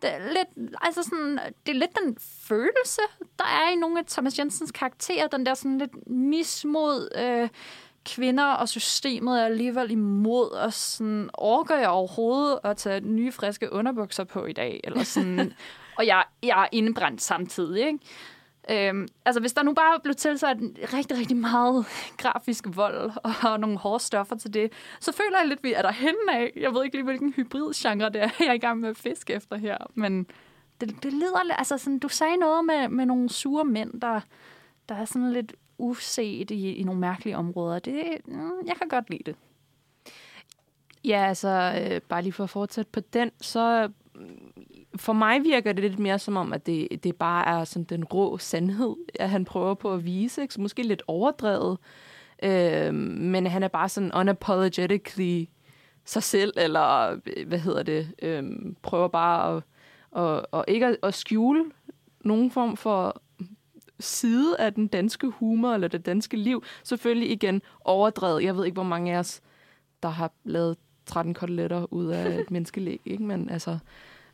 [0.02, 3.02] det er lidt, altså sådan, det er lidt den følelse,
[3.40, 7.50] der er i nogle af Thomas Jensens karakterer, den der sådan lidt mismod øh,
[8.06, 13.74] kvinder og systemet er alligevel imod, og sådan, orker jeg overhovedet at tage nye, friske
[13.74, 14.80] underbukser på i dag?
[14.84, 15.54] Eller sådan,
[15.98, 18.00] og jeg, jeg er indebrændt samtidig, ikke?
[18.70, 20.58] Øhm, altså, hvis der nu bare blev tilsat
[20.94, 21.86] rigtig, rigtig meget
[22.22, 23.12] grafisk vold
[23.44, 26.34] og nogle hårde stoffer til det, så føler jeg lidt, at vi er der henne
[26.34, 26.52] af.
[26.56, 29.34] Jeg ved ikke lige, hvilken hybridgenre det er, jeg er i gang med at fiske
[29.34, 30.28] efter her, men
[30.82, 31.54] det, det lyder...
[31.58, 34.22] Altså, sådan, du sagde noget med, med nogle sure mænd, der,
[34.90, 37.80] der er sådan lidt uset i, i nogle mærkelige områder.
[37.80, 39.36] Det, mm, jeg kan godt lide det.
[41.06, 43.90] Ja, altså, øh, bare lige for at fortsætte på den, så
[44.96, 48.04] for mig virker det lidt mere som om, at det, det bare er sådan den
[48.04, 50.42] rå sandhed, at han prøver på at vise.
[50.42, 50.54] Ikke?
[50.54, 51.78] Så måske lidt overdrevet.
[52.44, 55.46] Øh, men han er bare sådan unapologetically
[56.06, 58.44] sig selv, eller hvad hedder det, øh,
[58.82, 59.64] prøver bare at,
[60.12, 61.66] og, og ikke at, at skjule
[62.22, 63.22] nogen form for
[64.00, 66.64] side af den danske humor eller det danske liv.
[66.84, 68.44] Selvfølgelig igen overdrevet.
[68.44, 69.42] Jeg ved ikke, hvor mange af os,
[70.04, 73.24] der har lavet 13 koteletter ud af et menneskelæg, ikke?
[73.24, 73.78] Men altså,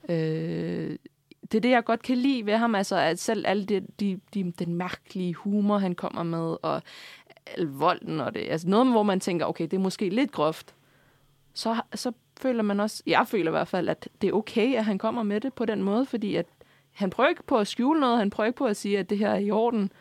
[0.09, 0.97] Øh,
[1.41, 4.19] det er det, jeg godt kan lide ved ham, altså at selv alle de, de,
[4.33, 6.81] de, den mærkelige humor, han kommer med, og
[7.45, 10.75] al volden og det, altså noget, hvor man tænker, okay, det er måske lidt groft,
[11.53, 12.11] så, så
[12.41, 15.23] føler man også, jeg føler i hvert fald, at det er okay, at han kommer
[15.23, 16.45] med det på den måde, fordi at
[16.91, 19.17] han prøver ikke på at skjule noget, han prøver ikke på at sige, at det
[19.17, 19.91] her er i orden.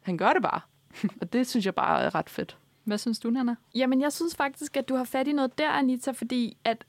[0.00, 0.60] Han gør det bare.
[1.20, 2.58] og det synes jeg bare er ret fedt.
[2.84, 3.54] Hvad synes du, Nana?
[3.74, 6.84] Jamen, jeg synes faktisk, at du har fat i noget der, Anita, fordi at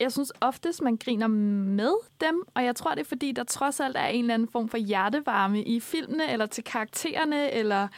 [0.00, 3.80] jeg synes oftest, man griner med dem, og jeg tror, det er fordi, der trods
[3.80, 7.88] alt er en eller anden form for hjertevarme i filmene, eller til karaktererne, eller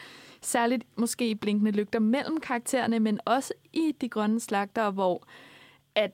[0.41, 5.23] særligt måske i blinkende lygter mellem karaktererne, men også i De Grønne Slagter, hvor
[5.95, 6.11] at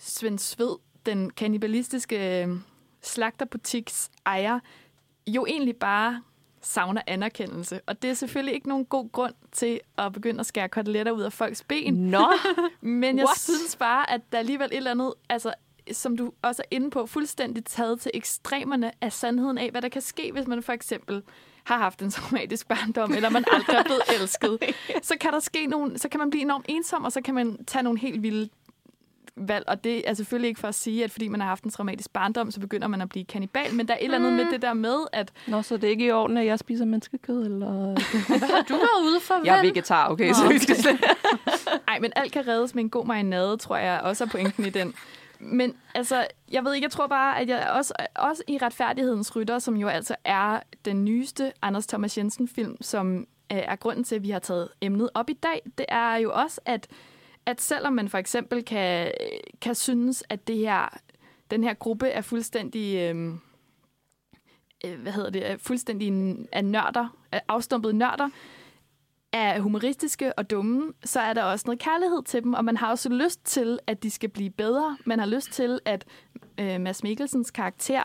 [0.00, 2.56] Svend Sved, den kannibalistiske øh,
[3.02, 4.60] slagterbutiks ejer,
[5.26, 6.22] jo egentlig bare
[6.62, 7.80] savner anerkendelse.
[7.86, 11.22] Og det er selvfølgelig ikke nogen god grund til at begynde at skære koteletter ud
[11.22, 11.94] af folks ben.
[11.94, 12.26] Nå!
[12.80, 13.38] Men jeg What?
[13.38, 15.54] synes bare, at der er alligevel et eller andet, altså,
[15.92, 19.88] som du også er inde på, fuldstændig taget til ekstremerne af sandheden af, hvad der
[19.88, 21.22] kan ske, hvis man for eksempel
[21.64, 24.58] har haft en traumatisk barndom, eller man aldrig er blevet elsket,
[25.08, 27.64] så kan der ske nogle, så kan man blive enormt ensom, og så kan man
[27.64, 28.48] tage nogle helt vilde
[29.38, 31.70] valg, og det er selvfølgelig ikke for at sige, at fordi man har haft en
[31.70, 34.36] traumatisk barndom, så begynder man at blive kannibal, men der er et eller andet mm.
[34.36, 35.32] med det der med, at...
[35.46, 37.70] Nå, så det er ikke i orden, at jeg spiser menneskekød, eller...
[38.38, 40.76] Hvad har du været ude for, Jeg er vegetar, okay, Nå, så vi skal
[41.88, 44.70] Ej, men alt kan reddes med en god marinade, tror jeg også er pointen i
[44.70, 44.94] den.
[45.40, 49.58] Men altså, jeg ved ikke, jeg tror bare, at jeg også, også i Retfærdighedens Rytter,
[49.58, 54.30] som jo altså er den nyeste Anders Thomas Jensen-film, som er grunden til, at vi
[54.30, 56.86] har taget emnet op i dag, det er jo også, at
[57.48, 60.98] at selvom man for eksempel kan, øh, kan synes, at det her,
[61.50, 62.96] den her gruppe er fuldstændig...
[62.96, 63.40] Øhm,
[64.84, 68.28] øh, hvad hedder det, er fuldstændig af nørder, er afstumpede nørder,
[69.32, 72.90] er humoristiske og dumme, så er der også noget kærlighed til dem, og man har
[72.90, 74.96] også lyst til, at de skal blive bedre.
[75.04, 76.04] Man har lyst til, at
[76.60, 78.02] øh, Mads Mikkelsens karakter,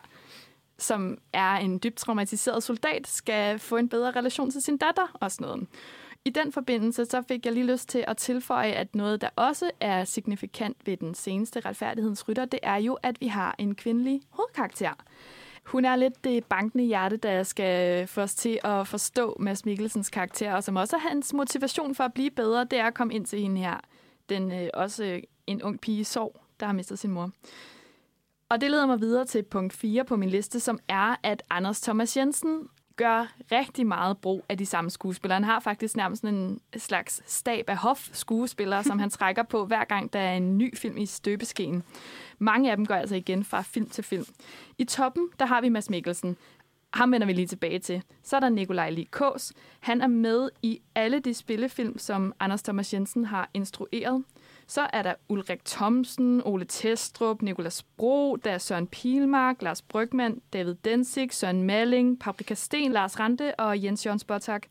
[0.77, 5.31] som er en dybt traumatiseret soldat, skal få en bedre relation til sin datter og
[5.31, 5.67] sådan noget.
[6.25, 9.71] I den forbindelse så fik jeg lige lyst til at tilføje, at noget, der også
[9.79, 14.93] er signifikant ved den seneste retfærdighedsrytter, det er jo, at vi har en kvindelig hovedkarakter.
[15.65, 20.09] Hun er lidt det bankende hjerte, der skal få os til at forstå Mads Mikkelsens
[20.09, 23.13] karakter, og som også er hans motivation for at blive bedre, det er at komme
[23.13, 23.77] ind til hende her.
[24.29, 27.31] Den øh, også en ung pige i sorg, der har mistet sin mor.
[28.49, 31.81] Og det leder mig videre til punkt 4 på min liste, som er, at Anders
[31.81, 35.35] Thomas Jensen gør rigtig meget brug af de samme skuespillere.
[35.35, 40.13] Han har faktisk nærmest en slags stab af hof-skuespillere, som han trækker på hver gang,
[40.13, 41.83] der er en ny film i støbeskeen.
[42.39, 44.25] Mange af dem går altså igen fra film til film.
[44.77, 46.37] I toppen, der har vi Mads Mikkelsen.
[46.93, 48.03] Ham vender vi lige tilbage til.
[48.23, 49.53] Så er der Nikolaj Likås.
[49.79, 54.23] Han er med i alle de spillefilm, som Anders Thomas Jensen har instrueret.
[54.73, 60.41] Så er der Ulrik Thomsen, Ole Testrup, Nikolas Bro, der er Søren Pilmark, Lars Brygman,
[60.53, 64.63] David Densig, Søren Malling, Paprika Sten, Lars Rante og Jens Jørgens Botak.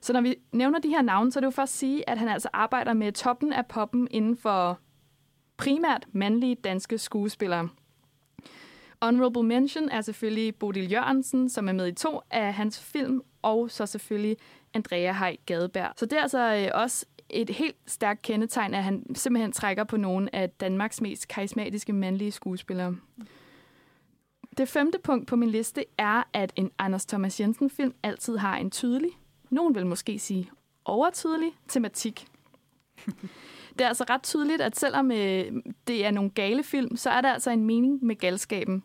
[0.00, 2.18] Så når vi nævner de her navne, så er det jo for at sige, at
[2.18, 4.78] han altså arbejder med toppen af poppen inden for
[5.56, 7.68] primært mandlige danske skuespillere.
[9.02, 13.70] Honorable Mention er selvfølgelig Bodil Jørgensen, som er med i to af hans film, og
[13.70, 14.36] så selvfølgelig
[14.74, 15.92] Andrea Hej Gadeberg.
[15.96, 19.96] Så det er altså øh, også et helt stærkt kendetegn, at han simpelthen trækker på
[19.96, 22.96] nogle af Danmarks mest karismatiske mandlige skuespillere.
[24.58, 28.70] Det femte punkt på min liste er, at en Anders Thomas Jensen-film altid har en
[28.70, 29.10] tydelig,
[29.50, 30.50] nogen vil måske sige
[30.84, 32.26] overtydelig, tematik.
[33.78, 35.52] Det er altså ret tydeligt, at selvom øh,
[35.86, 38.82] det er nogle gale film, så er der altså en mening med galskaben.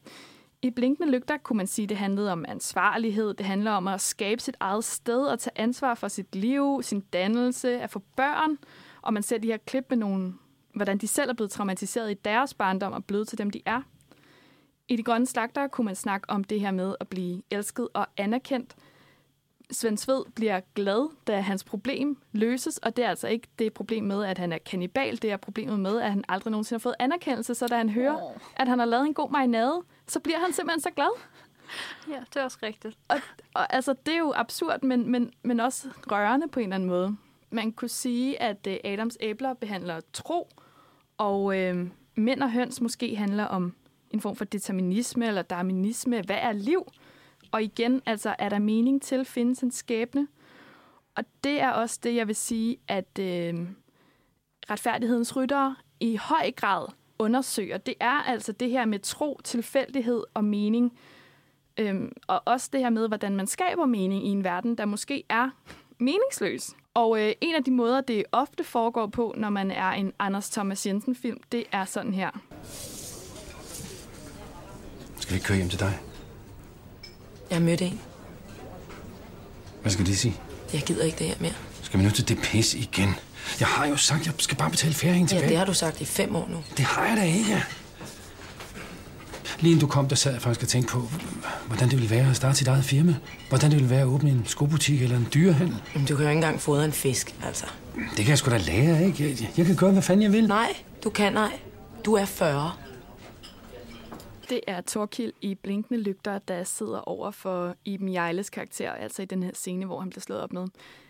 [0.63, 3.33] I Blinkende Lygter kunne man sige, at det handlede om ansvarlighed.
[3.33, 6.99] Det handler om at skabe sit eget sted og tage ansvar for sit liv, sin
[6.99, 8.57] dannelse, at få børn.
[9.01, 10.33] Og man ser de her klip med nogle,
[10.73, 13.81] hvordan de selv er blevet traumatiseret i deres barndom og blevet til dem, de er.
[14.87, 18.07] I De Grønne Slagter kunne man snakke om det her med at blive elsket og
[18.17, 18.75] anerkendt.
[19.71, 24.03] Svend Sved bliver glad, da hans problem løses, og det er altså ikke det problem
[24.03, 26.95] med, at han er kannibal, det er problemet med, at han aldrig nogensinde har fået
[26.99, 28.31] anerkendelse, så da han hører, oh.
[28.55, 31.09] at han har lavet en god marinade, så bliver han simpelthen så glad.
[32.09, 32.97] Ja, det er også rigtigt.
[33.07, 33.17] Og,
[33.53, 36.89] og altså, det er jo absurd, men, men, men også rørende på en eller anden
[36.89, 37.17] måde.
[37.49, 40.49] Man kunne sige, at uh, Adams æbler behandler tro,
[41.17, 43.73] og øh, mænd og høns måske handler om
[44.11, 46.21] en form for determinisme eller darwinisme.
[46.21, 46.87] Hvad er liv?
[47.51, 50.27] Og igen, altså, er der mening til, findes en skæbne?
[51.15, 53.53] Og det er også det, jeg vil sige, at øh,
[54.69, 56.87] retfærdighedens ryttere i høj grad
[57.19, 57.77] undersøger.
[57.77, 60.97] Det er altså det her med tro, tilfældighed og mening.
[61.77, 65.23] Øhm, og også det her med, hvordan man skaber mening i en verden, der måske
[65.29, 65.49] er
[65.97, 66.69] meningsløs.
[66.93, 70.49] Og øh, en af de måder, det ofte foregår på, når man er en Anders
[70.49, 72.31] Thomas Jensen-film, det er sådan her.
[75.15, 75.99] Skal vi køre hjem til dig?
[77.51, 77.99] Jeg har mødt en.
[79.81, 80.35] Hvad skal det sige?
[80.73, 81.53] Jeg gider ikke det her mere.
[81.81, 83.15] Skal vi nu til det pis igen?
[83.59, 85.43] Jeg har jo sagt, jeg skal bare betale ferien tilbage.
[85.45, 86.57] Ja, det har du sagt i fem år nu.
[86.77, 87.63] Det har jeg da ikke.
[89.59, 91.09] Lige inden du kom, der sad jeg faktisk og tænkte på,
[91.67, 93.15] hvordan det ville være at starte sit eget firma.
[93.49, 95.75] Hvordan det ville være at åbne en skobutik eller en dyrehandel.
[95.93, 97.65] Men du kan jo ikke engang fodre en fisk, altså.
[97.95, 99.29] Det kan jeg sgu da lære, ikke?
[99.29, 100.47] Jeg, jeg kan gøre, hvad fanden jeg vil.
[100.47, 101.51] Nej, du kan nej.
[102.05, 102.71] Du er 40.
[104.51, 109.25] Det er Torkild i Blinkende Lygter, der sidder over for Iben Jejles karakter, altså i
[109.25, 110.67] den her scene, hvor han bliver slået op med.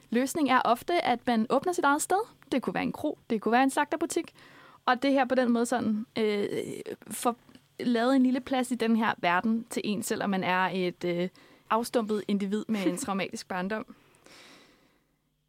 [0.09, 2.17] Løsningen er ofte, at man åbner sit eget sted.
[2.51, 4.33] Det kunne være en kro, det kunne være en slagterbutik.
[4.85, 6.47] Og det her på den måde sådan, øh,
[7.11, 7.35] for
[7.79, 11.29] lavet en lille plads i den her verden til en, selvom man er et øh,
[11.69, 13.95] afstumpet individ med en traumatisk barndom.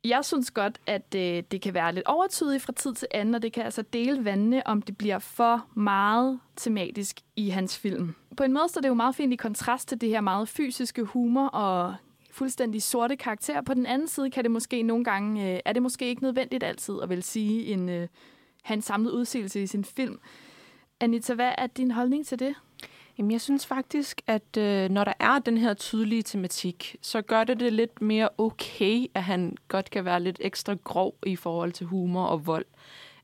[0.05, 3.43] Jeg synes godt, at øh, det kan være lidt overtydigt fra tid til anden, og
[3.43, 8.15] det kan altså dele vandene, om det bliver for meget tematisk i hans film.
[8.37, 10.49] På en måde så er det jo meget fint i kontrast til det her meget
[10.49, 11.95] fysiske humor og
[12.31, 13.61] fuldstændig sorte karakter.
[13.61, 16.62] På den anden side kan det måske nogle gange, øh, er det måske ikke nødvendigt
[16.65, 18.09] altid at vil sige en, øh,
[18.62, 20.19] have en samlet udsigelse i sin film.
[21.01, 22.55] Anita, hvad er din holdning til det?
[23.18, 27.44] Jamen, jeg synes faktisk, at øh, når der er den her tydelige tematik, så gør
[27.44, 31.72] det det lidt mere okay, at han godt kan være lidt ekstra grov i forhold
[31.72, 32.64] til humor og vold.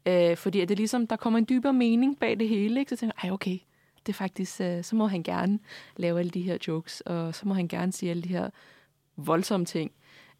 [0.06, 2.90] Øh, fordi at det ligesom, der kommer en dybere mening bag det hele, ikke?
[2.90, 3.58] så tænker jeg, okay,
[4.06, 5.58] det er faktisk, øh, så må han gerne
[5.96, 8.50] lave alle de her jokes, og så må han gerne sige alle de her
[9.16, 9.92] voldsomme ting,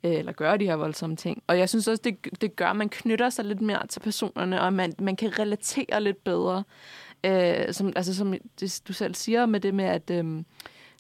[0.05, 1.43] øh, eller gøre de her voldsomme ting.
[1.47, 4.61] Og jeg synes også, det, det gør, at man knytter sig lidt mere til personerne,
[4.61, 6.65] og man, man kan relatere lidt bedre.
[7.25, 10.43] Øh, som, altså, som det, du selv siger med det med, at øh,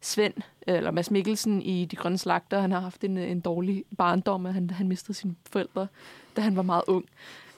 [0.02, 4.46] Svend, eller Mads Mikkelsen i De Grønne Slagter, han har haft en, en dårlig barndom,
[4.46, 5.87] at han, han mistede sine forældre,
[6.37, 7.04] da han var meget ung.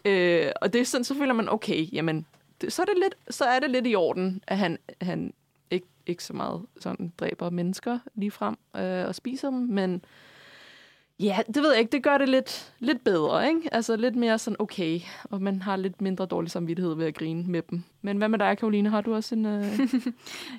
[0.05, 2.27] Øh, og det er sådan, så føler man, okay, jamen,
[2.61, 5.33] det, så, er det lidt, så er det lidt i orden, at han, han
[5.71, 10.05] ikke, ikke så meget sådan dræber mennesker lige frem øh, og spiser dem, men
[11.21, 11.93] Ja, det ved jeg ikke.
[11.93, 13.75] Det gør det lidt, lidt bedre, ikke?
[13.75, 17.43] Altså lidt mere sådan okay, og man har lidt mindre dårlig samvittighed ved at grine
[17.43, 17.83] med dem.
[18.03, 18.91] Men hvad med dig, Karoline?
[18.91, 19.47] Har du også en...
[19.47, 19.81] Øh...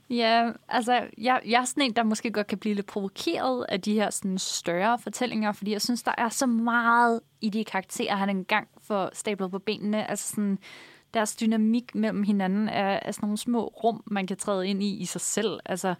[0.19, 3.81] ja, altså, jeg, jeg er sådan en, der måske godt kan blive lidt provokeret af
[3.81, 8.15] de her sådan, større fortællinger, fordi jeg synes, der er så meget i de karakterer,
[8.15, 10.09] han engang får stablet på benene.
[10.09, 10.59] Altså sådan,
[11.13, 14.97] deres dynamik mellem hinanden er, er sådan nogle små rum, man kan træde ind i
[14.97, 15.59] i sig selv.
[15.65, 15.95] Altså,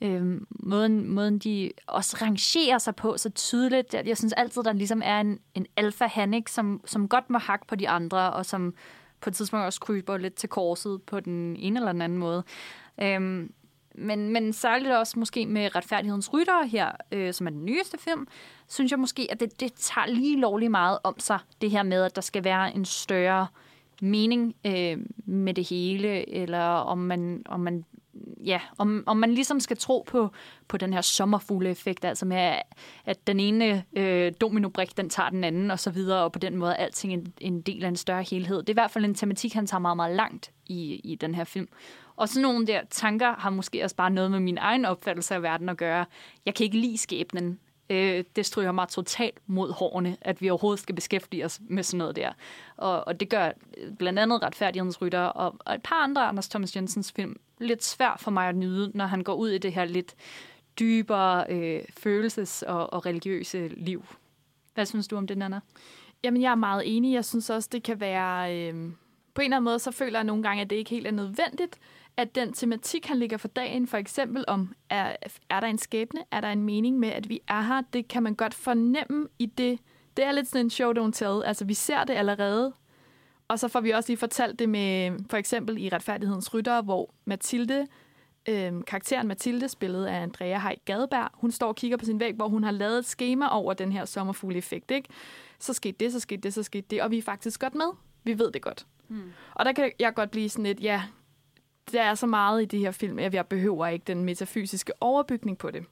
[0.00, 3.94] øh, måden, måden de også rangerer sig på så tydeligt.
[3.94, 6.08] Jeg, jeg synes altid, der ligesom er en, en alfa
[6.46, 8.74] som, som godt må hakke på de andre, og som
[9.20, 12.44] på et tidspunkt også kryber lidt til korset på den ene eller den anden måde.
[13.02, 13.52] Øhm,
[13.94, 18.26] men, men særligt også måske med Retfærdighedens Ryttere her, øh, som er den nyeste film,
[18.68, 22.02] synes jeg måske, at det, det tager lige lovlig meget om sig, det her med,
[22.02, 23.46] at der skal være en større
[24.02, 27.84] mening øh, med det hele, eller om man, om man
[28.46, 30.30] ja, om, om man ligesom skal tro på,
[30.68, 32.56] på den her sommerfugleeffekt, altså med,
[33.04, 36.56] at den ene øh, dominobrik, den tager den anden, og så videre, og på den
[36.56, 38.58] måde er alting en, en del af en større helhed.
[38.58, 41.34] Det er i hvert fald en tematik, han tager meget, meget langt i, i den
[41.34, 41.68] her film.
[42.16, 45.42] Og sådan nogle der tanker har måske også bare noget med min egen opfattelse af
[45.42, 46.06] verden at gøre.
[46.46, 47.58] Jeg kan ikke lide skæbnen
[47.90, 51.98] øh, det stryger mig totalt mod hårene, at vi overhovedet skal beskæftige os med sådan
[51.98, 52.32] noget der.
[52.76, 56.48] Og, og det gør øh, blandt andet Retfærdighedens Rytter og, og et par andre Anders
[56.48, 59.72] Thomas Jensens film lidt svært for mig at nyde, når han går ud i det
[59.72, 60.14] her lidt
[60.78, 64.04] dybere øh, følelses- og, og religiøse liv.
[64.74, 65.60] Hvad synes du om det, Nana?
[66.24, 67.14] Jamen, jeg er meget enig.
[67.14, 68.56] Jeg synes også, det kan være...
[68.56, 68.74] Øh,
[69.34, 71.10] på en eller anden måde, så føler jeg nogle gange, at det ikke helt er
[71.10, 71.78] nødvendigt,
[72.16, 75.16] at den tematik, han ligger for dagen, for eksempel om, er,
[75.50, 78.22] er der en skæbne, er der en mening med, at vi er her, det kan
[78.22, 79.78] man godt fornemme i det.
[80.16, 81.44] Det er lidt sådan en show don't tell.
[81.44, 82.72] Altså, vi ser det allerede,
[83.48, 87.14] og så får vi også lige fortalt det med, for eksempel i Retfærdighedens Rytter, hvor
[87.24, 87.86] Mathilde
[88.48, 92.34] Øhm, karakteren Mathilde, spillet af Andrea Hej Gadeberg, hun står og kigger på sin væg,
[92.34, 94.90] hvor hun har lavet et schema over den her sommerfugle-effekt.
[94.90, 95.08] Ikke?
[95.58, 97.86] Så skete det, så skete det, så skete det, og vi er faktisk godt med.
[98.24, 98.86] Vi ved det godt.
[99.08, 99.32] Hmm.
[99.54, 101.02] Og der kan jeg godt blive sådan lidt, ja,
[101.92, 105.58] der er så meget i de her film, at jeg behøver ikke den metafysiske overbygning
[105.58, 105.84] på det.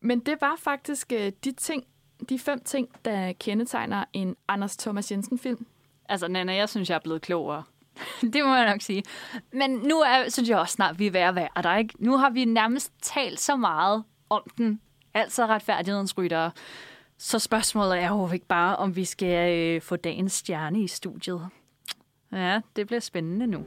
[0.00, 1.84] Men det var faktisk øh, de ting,
[2.28, 5.66] de fem ting, der kendetegner en Anders Thomas Jensen-film.
[6.08, 7.62] Altså, Nana, jeg synes, jeg er blevet klogere.
[8.32, 9.02] det må jeg nok sige.
[9.52, 11.94] Men nu er, synes jeg også snart, vi er ved at være der, ikke?
[11.98, 14.80] Nu har vi nærmest talt så meget om den.
[15.14, 16.50] Altså retfærdighedens ryttere.
[17.18, 21.48] Så spørgsmålet er jo ikke bare, om vi skal øh, få dagens stjerne i studiet.
[22.32, 23.64] Ja, det bliver spændende nu.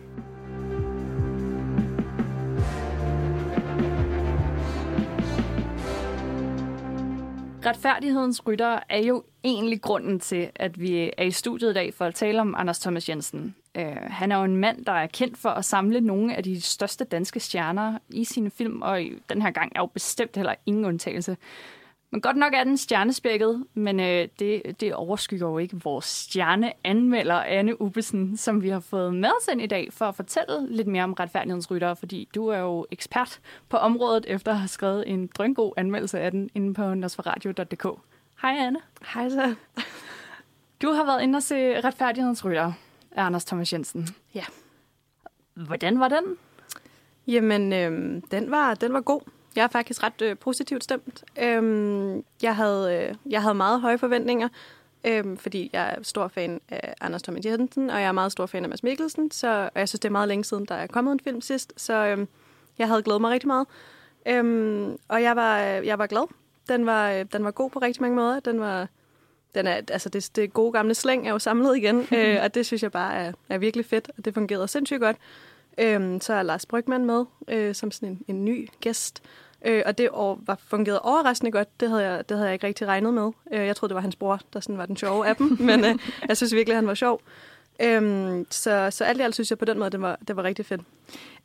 [7.65, 12.05] Retfærdighedens rytter er jo egentlig grunden til, at vi er i studiet i dag for
[12.05, 13.55] at tale om Anders Thomas Jensen.
[13.79, 16.61] Uh, han er jo en mand, der er kendt for at samle nogle af de
[16.61, 20.85] største danske stjerner i sine film, og den her gang er jo bestemt heller ingen
[20.85, 21.37] undtagelse.
[22.13, 27.35] Men godt nok er den stjernespækket, men øh, det, det overskygger jo ikke vores stjerneanmelder,
[27.35, 31.03] Anne Ubbesen, som vi har fået med ind i dag for at fortælle lidt mere
[31.03, 33.39] om retfærdighedens rytter, fordi du er jo ekspert
[33.69, 37.87] på området, efter at have skrevet en drøngod anmeldelse af den inde på nosferadio.dk.
[38.41, 38.79] Hej Anne.
[39.13, 39.55] Hej så.
[40.81, 42.73] Du har været inde og se retfærdighedens rytter
[43.11, 44.07] af Anders Thomas Jensen.
[44.35, 44.43] Ja.
[45.53, 46.23] Hvordan var den?
[47.27, 49.21] Jamen, øh, den, var, den var god.
[49.55, 51.23] Jeg er faktisk ret øh, positivt stemt.
[51.41, 54.49] Øhm, jeg, havde, øh, jeg havde meget høje forventninger,
[55.03, 58.45] øh, fordi jeg er stor fan af Anders Thomas Jensen, og jeg er meget stor
[58.45, 60.87] fan af Mads Mikkelsen, så, og jeg synes, det er meget længe siden, der er
[60.87, 62.27] kommet en film sidst, så øh,
[62.77, 63.67] jeg havde glædet mig rigtig meget.
[64.25, 66.27] Øhm, og jeg var, jeg var glad.
[66.67, 68.39] Den var, øh, den var god på rigtig mange måder.
[68.39, 68.87] Den var,
[69.55, 72.65] den er, altså det, det gode gamle slæng er jo samlet igen, øh, og det
[72.65, 75.17] synes jeg bare er, er virkelig fedt, og det fungerede sindssygt godt.
[75.77, 79.23] Øhm, så er Lars Brygman med øh, som sådan en, en ny gæst.
[79.65, 81.79] Øh, og det år var fungeret overraskende godt.
[81.79, 83.31] Det havde, jeg, det havde jeg ikke rigtig regnet med.
[83.53, 85.57] Øh, jeg troede, det var hans bror, der sådan var den sjove af dem.
[85.69, 85.95] men øh,
[86.27, 87.21] jeg synes virkelig, han var sjov.
[87.81, 90.43] Øhm, så, så alt i alt synes jeg på den måde, det var, det var
[90.43, 90.81] rigtig fedt.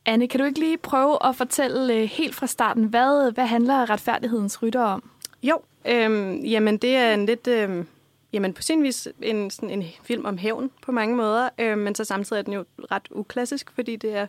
[0.06, 3.90] Anne, kan du ikke lige prøve at fortælle øh, helt fra starten, hvad, hvad handler
[3.90, 5.10] retfærdighedens rytter om?
[5.42, 7.48] Jo, øhm, jamen det er en lidt...
[7.48, 7.86] Øhm,
[8.32, 11.94] jamen på sin vis en, sådan en film om hævn på mange måder, øh, men
[11.94, 14.26] så samtidig er den jo ret uklassisk, fordi det er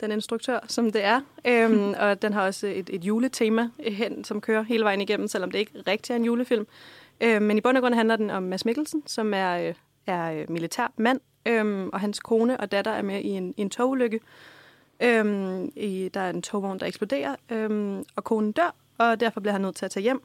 [0.00, 1.20] den instruktør, som det er.
[1.44, 5.50] Øhm, og den har også et, et juletema hen, som kører hele vejen igennem, selvom
[5.50, 6.66] det ikke rigtig er en julefilm.
[7.20, 9.74] Øhm, men i bund og grund handler den om Mads Mikkelsen, som er, øh,
[10.06, 13.70] er militær mand, øhm, og hans kone og datter er med i en, i en
[13.70, 14.20] togulykke.
[15.00, 19.52] Øhm, i, der er en togvogn, der eksploderer, øhm, og konen dør, og derfor bliver
[19.52, 20.22] han nødt til at tage hjem.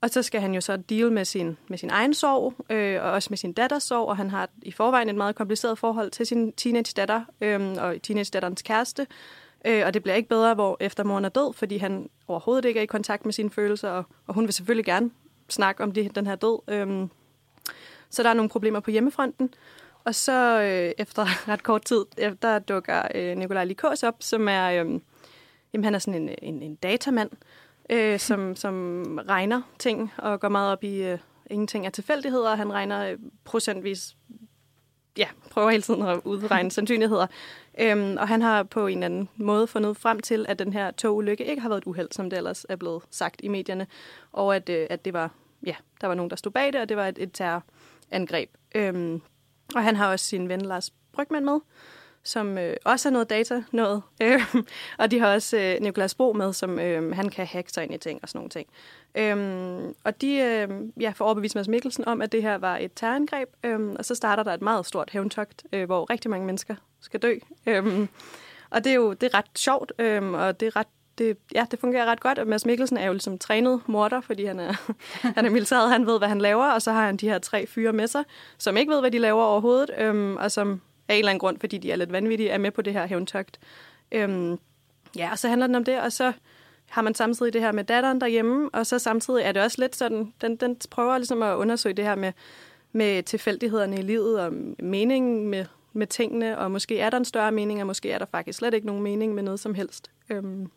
[0.00, 3.10] Og så skal han jo så deal med sin, med sin egen sorg, øh, og
[3.10, 6.26] også med sin datters sorg, og han har i forvejen et meget kompliceret forhold til
[6.26, 9.06] sin teenage-datter øh, og teenage-datterens kæreste.
[9.64, 12.78] Øh, og det bliver ikke bedre, hvor efter moren er død, fordi han overhovedet ikke
[12.78, 15.10] er i kontakt med sine følelser, og, og hun vil selvfølgelig gerne
[15.48, 16.58] snakke om det, den her død.
[16.68, 17.08] Øh,
[18.10, 19.54] så der er nogle problemer på hjemmefronten.
[20.04, 24.48] Og så øh, efter ret kort tid, øh, der dukker øh, Nikolaj Likås op, som
[24.48, 25.00] er, øh,
[25.72, 27.65] jamen, han er sådan en, en, en datamand, øh,
[28.18, 31.18] som, som regner ting og går meget op i, øh,
[31.50, 32.54] ingenting af tilfældigheder.
[32.54, 34.16] Han regner øh, procentvis,
[35.18, 37.26] ja, prøver hele tiden at udregne sandsynligheder.
[37.80, 40.90] Øhm, og han har på en eller anden måde fundet frem til, at den her
[40.90, 43.86] togulykke ikke har været et uheld, som det ellers er blevet sagt i medierne.
[44.32, 45.30] Og at, øh, at det var,
[45.66, 48.50] ja, der var nogen, der stod bag det, og det var et, et terrorangreb.
[48.74, 49.22] Øhm,
[49.74, 51.60] og han har også sin ven Lars Brygman med,
[52.26, 54.02] som øh, også er noget data noget.
[54.22, 54.40] Øh,
[54.98, 57.94] og de har også øh, Nikolas Bro med, som øh, han kan hacke sig ind
[57.94, 58.68] i ting og sådan nogle ting.
[59.14, 60.68] Øh, og de øh,
[61.00, 64.14] ja, får overbevist Mads Mikkelsen om, at det her var et terrorangreb, øh, og så
[64.14, 67.34] starter der et meget stort hævntogt, øh, hvor rigtig mange mennesker skal dø.
[67.66, 68.08] Øh,
[68.70, 70.86] og det er jo det er ret sjovt, øh, og det er ret
[71.18, 74.44] det, ja, det fungerer ret godt, og Mads Mikkelsen er jo ligesom trænet morder, fordi
[74.44, 74.92] han er,
[75.36, 77.66] han er militæret, han ved, hvad han laver, og så har han de her tre
[77.66, 78.24] fyre med sig,
[78.58, 81.58] som ikke ved, hvad de laver overhovedet, øhm, og som af en eller anden grund,
[81.60, 83.60] fordi de er lidt vanvittige, er med på det her hævntogt.
[84.12, 84.58] Øhm,
[85.16, 86.32] ja, og så handler den om det, og så
[86.90, 89.96] har man samtidig det her med datteren derhjemme, og så samtidig er det også lidt
[89.96, 92.32] sådan, den, den prøver ligesom at undersøge det her med,
[92.92, 97.52] med tilfældighederne i livet, og meningen med, med tingene, og måske er der en større
[97.52, 100.10] mening, og måske er der faktisk slet ikke nogen mening med noget som helst.
[100.30, 100.70] Øhm,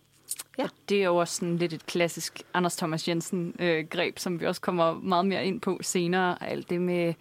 [0.58, 0.68] ja.
[0.90, 4.62] Det er jo også sådan lidt et klassisk Anders Thomas Jensen-greb, øh, som vi også
[4.62, 6.50] kommer meget mere ind på senere.
[6.50, 7.14] Alt det med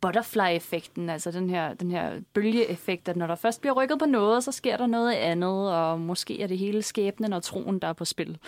[0.00, 4.44] butterfly-effekten, altså den her, den her bølgeeffekt, at når der først bliver rykket på noget,
[4.44, 7.92] så sker der noget andet, og måske er det hele skæbnen og troen, der er
[7.92, 8.38] på spil.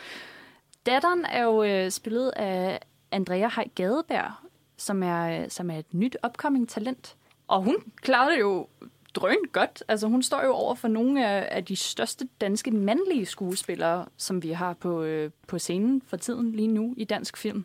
[0.87, 2.81] Datteren er jo øh, spillet af
[3.11, 4.33] Andrea Hej Gadeberg,
[4.77, 7.17] som er, som er et nyt upcoming talent.
[7.49, 8.67] Og hun klarede det jo
[9.15, 9.85] drønt godt.
[9.89, 14.43] Altså, hun står jo over for nogle af, af de største danske mandlige skuespillere, som
[14.43, 17.65] vi har på, øh, på scenen for tiden lige nu i dansk film.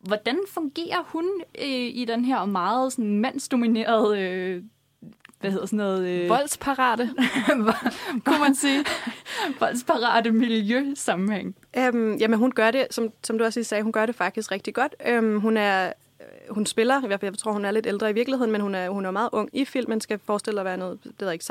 [0.00, 1.24] Hvordan fungerer hun
[1.58, 4.62] øh, i den her meget sådan, mandsdominerede øh,
[5.40, 6.08] hvad hedder sådan noget?
[6.08, 6.28] Øh...
[6.28, 7.10] Voldsparate,
[8.24, 8.84] kunne man sige.
[9.60, 11.56] Voldsparate miljøsammenhæng.
[11.78, 14.74] Øhm, jamen, hun gør det, som, som du også sagde, hun gør det faktisk rigtig
[14.74, 14.94] godt.
[15.06, 15.92] Øhm, hun er
[16.50, 18.74] hun spiller, i hvert fald, jeg tror, hun er lidt ældre i virkeligheden, men hun
[18.74, 21.44] er, hun er meget ung i filmen, skal forestille at være noget, det ved ikke,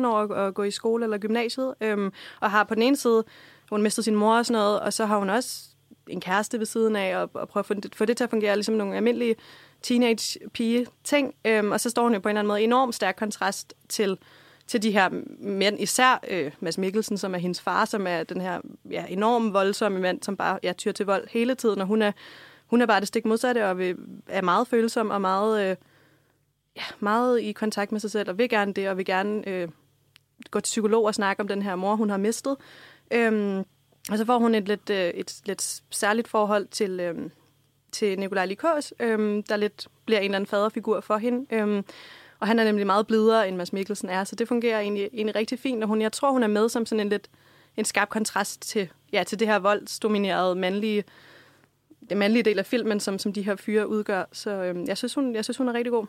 [0.00, 3.24] 16-17 år og gå i skole eller gymnasiet, øhm, og har på den ene side,
[3.70, 5.60] hun mistet sin mor og sådan noget, og så har hun også
[6.08, 8.30] en kæreste ved siden af, og, og prøve at få det, få det til at
[8.30, 9.36] fungere ligesom nogle almindelige
[9.82, 11.34] teenage-pige-ting.
[11.44, 14.18] Øhm, og så står hun jo på en eller anden måde enormt stærk kontrast til,
[14.66, 18.40] til de her mænd, især øh, Mads Mikkelsen, som er hendes far, som er den
[18.40, 22.02] her ja, enormt voldsomme mand, som bare ja, tyr til vold hele tiden, og hun
[22.02, 22.12] er,
[22.66, 23.96] hun er bare det stik modsatte, og vil,
[24.28, 25.76] er meget følsom og meget, øh,
[26.76, 29.68] ja, meget i kontakt med sig selv, og vil gerne det, og vil gerne øh,
[30.50, 32.56] gå til psykolog og snakke om den her mor, hun har mistet.
[33.10, 33.64] Øhm,
[34.10, 37.30] og så får hun et lidt, øh, et lidt særligt forhold til, øh,
[37.92, 41.46] til Nikolaj Likås, øhm, der lidt bliver en eller anden faderfigur for hende.
[41.54, 41.84] Øhm,
[42.40, 45.36] og han er nemlig meget blidere, end Mads Mikkelsen er, så det fungerer egentlig, egentlig
[45.36, 45.82] rigtig fint.
[45.82, 47.28] Og hun, jeg tror, hun er med som sådan en lidt
[47.76, 51.04] en skarp kontrast til, ja, til det her voldsdominerede mandlige,
[52.08, 54.24] det mandlige del af filmen, som, som de her fyre udgør.
[54.32, 56.06] Så øhm, jeg, synes, hun, jeg synes, hun er rigtig god.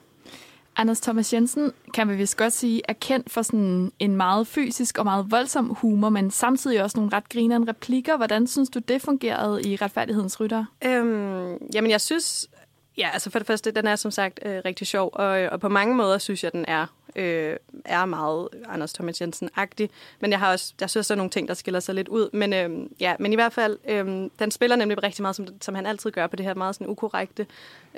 [0.77, 4.97] Anders Thomas Jensen, kan vi vist godt sige, er kendt for sådan en meget fysisk
[4.97, 8.17] og meget voldsom humor, men samtidig også nogle ret grinerende replikker.
[8.17, 10.65] Hvordan synes du, det fungerede i Retfærdighedens Rytter?
[10.85, 12.49] Øhm, jamen, jeg synes...
[12.97, 15.59] Ja, altså for det første, den er som sagt øh, rigtig sjov, og, øh, og
[15.59, 19.89] på mange måder synes jeg, den er øh, er meget Anders Thomas Jensen-agtig.
[20.19, 22.29] Men jeg har også, jeg synes, der er nogle ting, der skiller sig lidt ud.
[22.33, 25.75] Men, øh, ja, men i hvert fald, øh, den spiller nemlig rigtig meget, som, som
[25.75, 27.47] han altid gør på det her meget sådan ukorrekte,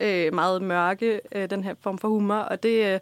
[0.01, 2.35] øh, meget mørke, øh, den her form for humor.
[2.35, 2.99] Og det, øh,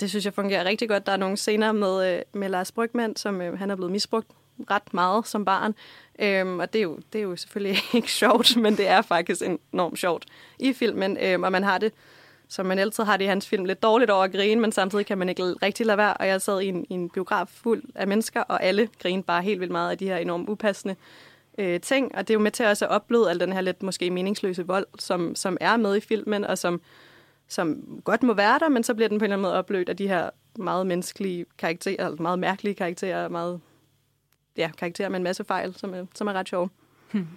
[0.00, 1.06] det synes jeg fungerer rigtig godt.
[1.06, 4.28] Der er nogle scener med, øh, med Lars Brygman, som øh, han er blevet misbrugt
[4.70, 5.74] ret meget som barn.
[6.18, 9.42] Øhm, og det er, jo, det er jo selvfølgelig ikke sjovt, men det er faktisk
[9.72, 10.24] enormt sjovt
[10.58, 11.16] i filmen.
[11.20, 11.92] Øhm, og man har det
[12.48, 15.06] som man altid har det i hans film, lidt dårligt over at grine, men samtidig
[15.06, 16.14] kan man ikke rigtig lade være.
[16.14, 19.42] Og jeg sad i en, i en biograf fuld af mennesker, og alle grinede bare
[19.42, 20.96] helt vildt meget af de her enormt upassende
[21.58, 22.14] øh, ting.
[22.14, 24.66] Og det er jo med til også at opleve al den her lidt måske meningsløse
[24.66, 26.80] vold, som, som er med i filmen, og som,
[27.48, 29.88] som godt må være der, men så bliver den på en eller anden måde oplødt
[29.88, 33.60] af de her meget menneskelige karakterer, eller meget mærkelige karakterer, meget
[34.58, 36.68] ja, karakterer med en masse fejl, som er, som er ret sjove.
[37.12, 37.26] Hmm.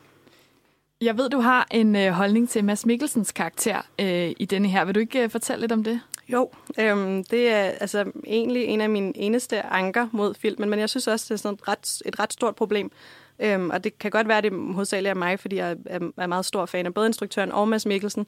[1.02, 4.86] Jeg ved, du har en øh, holdning til Mads Mikkelsens karakter øh, i denne her.
[4.86, 6.02] Vil du ikke øh, fortælle lidt om det?
[6.30, 6.50] Jo,
[6.80, 11.08] øhm, det er altså egentlig en af mine eneste anker mod filmen, men jeg synes
[11.08, 12.92] også, det er sådan et ret, et ret stort problem.
[13.40, 16.46] Øhm, og det kan godt være, det hovedsageligt er mig, fordi jeg er, er meget
[16.46, 18.28] stor fan af både instruktøren og Mads Mikkelsen.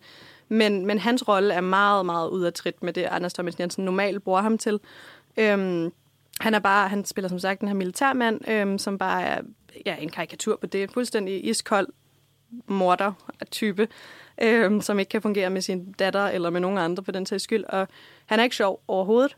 [0.50, 3.86] Men, men hans rolle er meget, meget ud af trit med det, Anders Thomas Jensen
[3.86, 4.80] normalt bruger ham til.
[5.38, 5.92] Øhm,
[6.40, 9.42] han er bare, han spiller som sagt den her militærmand, øhm, som bare er
[9.86, 10.92] ja, en karikatur på det.
[10.92, 11.88] Fuldstændig iskold,
[12.68, 13.88] morder-type,
[14.42, 17.44] øhm, som ikke kan fungere med sin datter eller med nogen andre på den sags
[17.44, 17.64] skyld.
[17.64, 17.88] Og
[18.26, 19.36] han er ikke sjov overhovedet.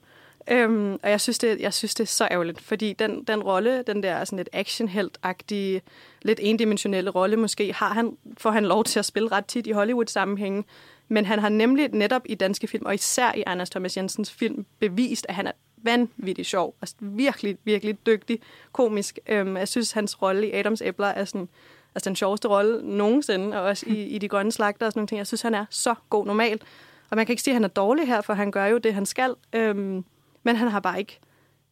[0.51, 3.83] Øhm, og jeg synes, det, jeg synes, det er så ærgerligt, fordi den, den rolle,
[3.87, 5.81] den der sådan lidt actionhelt-agtige,
[6.21, 9.71] lidt endimensionelle rolle måske, har han, får han lov til at spille ret tit i
[9.71, 10.63] Hollywood-sammenhænge.
[11.07, 14.65] Men han har nemlig netop i danske film, og især i Anders Thomas Jensens film,
[14.79, 15.51] bevist, at han er
[15.85, 16.75] vanvittig sjov.
[16.81, 18.39] og virkelig, virkelig dygtig,
[18.71, 19.19] komisk.
[19.27, 21.47] Øhm, jeg synes, hans rolle i Adams Æbler er sådan
[21.95, 25.07] altså den sjoveste rolle nogensinde, og også i, i De Grønne Slagter og sådan nogle
[25.07, 25.17] ting.
[25.17, 26.63] Jeg synes, han er så god normalt.
[27.09, 28.93] Og man kan ikke sige, at han er dårlig her, for han gør jo det,
[28.93, 29.35] han skal.
[29.53, 30.05] Øhm,
[30.43, 31.19] men han har bare ikke...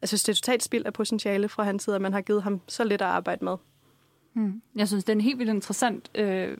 [0.01, 2.43] Jeg synes, det er totalt spild af potentiale fra hans side, at man har givet
[2.43, 3.57] ham så lidt at arbejde med.
[4.33, 4.61] Hmm.
[4.75, 6.57] Jeg synes, det er en helt vildt interessant øh,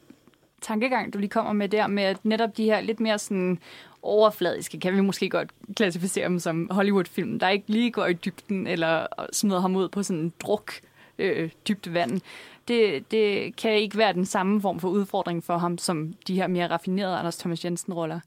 [0.62, 3.60] tankegang, du lige kommer med der, med at netop de her lidt mere sådan
[4.04, 8.68] overfladiske, kan vi måske godt klassificere dem som Hollywood-film, der ikke lige går i dybden,
[8.68, 10.72] eller smider ham ud på sådan en druk
[11.20, 12.22] øh, dybt vand
[12.68, 16.48] det, det kan ikke være den samme form for udfordring for ham, som de her
[16.48, 18.20] mere raffinerede Anders Thomas Jensen-roller.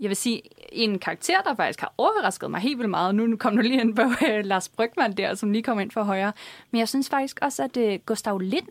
[0.00, 0.42] Jeg vil sige,
[0.72, 3.96] en karakter, der faktisk har overrasket mig helt vildt meget, nu kom du lige ind
[3.96, 6.32] på uh, Lars Brygman der, som lige kom ind for højre,
[6.70, 8.68] men jeg synes faktisk også, at uh, Gustav Lind,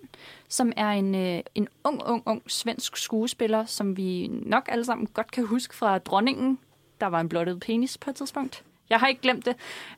[0.48, 5.08] som er en, uh, en ung, ung, ung svensk skuespiller, som vi nok alle sammen
[5.08, 6.60] godt kan huske fra Dronningen,
[7.02, 8.64] der var en blottet penis på et tidspunkt.
[8.90, 9.56] Jeg har ikke glemt det.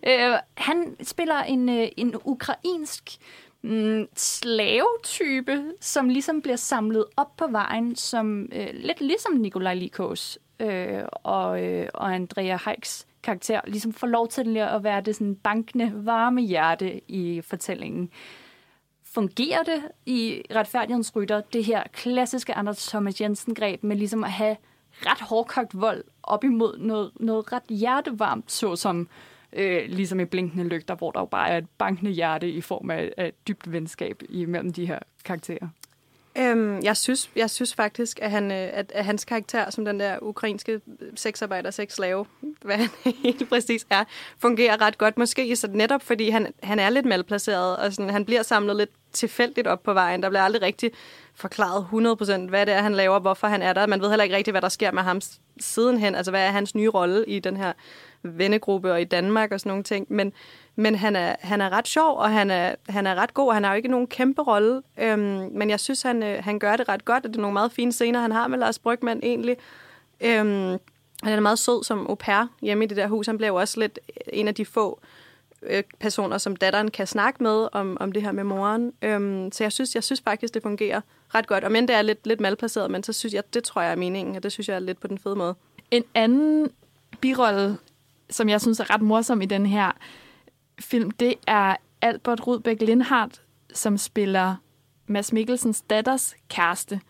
[0.08, 3.18] Uh, han spiller en, uh, en ukrainsk
[3.62, 10.40] mm, slavetype, som ligesom bliver samlet op på vejen, som øh, lidt ligesom Nikolaj Likos
[10.60, 15.36] øh, og, øh, og Andrea Heiks karakter, ligesom får lov til at være det sådan
[15.36, 18.10] bankende, varme hjerte i fortællingen.
[19.14, 24.58] Fungerer det i retfærdighedens rytter, det her klassiske Anders Thomas Jensen-greb med ligesom at have
[24.92, 29.08] ret hårdkogt vold op imod noget, noget ret hjertevarmt, såsom
[29.54, 32.92] øh, ligesom i Blinkende Lygter, hvor der jo bare er et bankende hjerte i form
[32.92, 35.68] af, af dybt venskab imellem de her karakterer.
[36.38, 40.00] Øhm, jeg, synes, jeg synes faktisk, at, han, øh, at, at hans karakter som den
[40.00, 40.82] der ukrainske
[41.16, 42.26] sexarbejder, sexslave,
[42.62, 42.90] hvad han
[43.24, 44.04] helt præcis er,
[44.38, 45.18] fungerer ret godt.
[45.18, 48.90] Måske så netop, fordi han, han er lidt malplaceret, og sådan, han bliver samlet lidt
[49.14, 50.24] tilfældigt op på vejen.
[50.24, 50.92] Der bliver aldrig rigtig
[51.36, 51.88] forklaret
[52.46, 53.88] 100% hvad det er, han laver, hvorfor han er der.
[53.88, 55.22] Man ved heller ikke rigtig, hvad der sker med ham
[55.60, 56.16] sidenhen.
[56.16, 57.74] Altså, hvad er hans nye rolle i den her
[58.24, 60.06] vennegruppe og i Danmark og sådan nogle ting.
[60.10, 60.34] Men,
[60.76, 63.54] men han, er, han er ret sjov, og han er, han er ret god.
[63.54, 66.76] Han har jo ikke nogen kæmpe rolle, øhm, men jeg synes, han, øh, han gør
[66.76, 69.20] det ret godt, og det er nogle meget fine scener, han har med Lars Brygman
[69.24, 69.58] egentlig.
[70.22, 70.78] Øhm,
[71.24, 73.26] han er meget sød som au pair hjemme i det der hus.
[73.26, 74.00] Han bliver jo også lidt
[74.34, 75.00] en af de få
[75.64, 78.94] øh, personer, som datteren kan snakke med om, om det her med moren.
[79.02, 81.02] Øhm, så jeg synes, jeg synes faktisk, det fungerer
[81.36, 81.64] ret godt.
[81.64, 83.96] Og men det er lidt, lidt malplaceret, men så synes jeg, det tror jeg er
[83.96, 85.56] meningen, og det synes jeg er lidt på den fede måde.
[85.92, 86.72] En anden
[87.22, 87.78] birolle,
[88.30, 89.92] som jeg synes er ret morsom i den her
[90.80, 93.42] film, det er Albert Rudbæk Lindhardt,
[93.74, 94.56] som spiller
[95.08, 97.02] Mads Mikkelsens datters kæreste,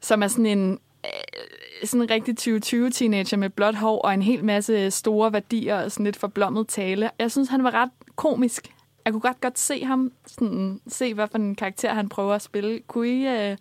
[0.00, 4.44] som er sådan en øh, sådan en rigtig 2020-teenager med blåt hår og en hel
[4.44, 7.10] masse store værdier og sådan lidt forblommet tale.
[7.18, 8.74] Jeg synes, han var ret komisk.
[9.04, 12.42] Jeg kunne godt godt se ham, sådan, se hvad for en karakter han prøver at
[12.42, 12.80] spille.
[12.86, 13.56] Kunne I, uh,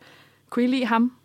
[0.49, 1.16] kunne I lide ham?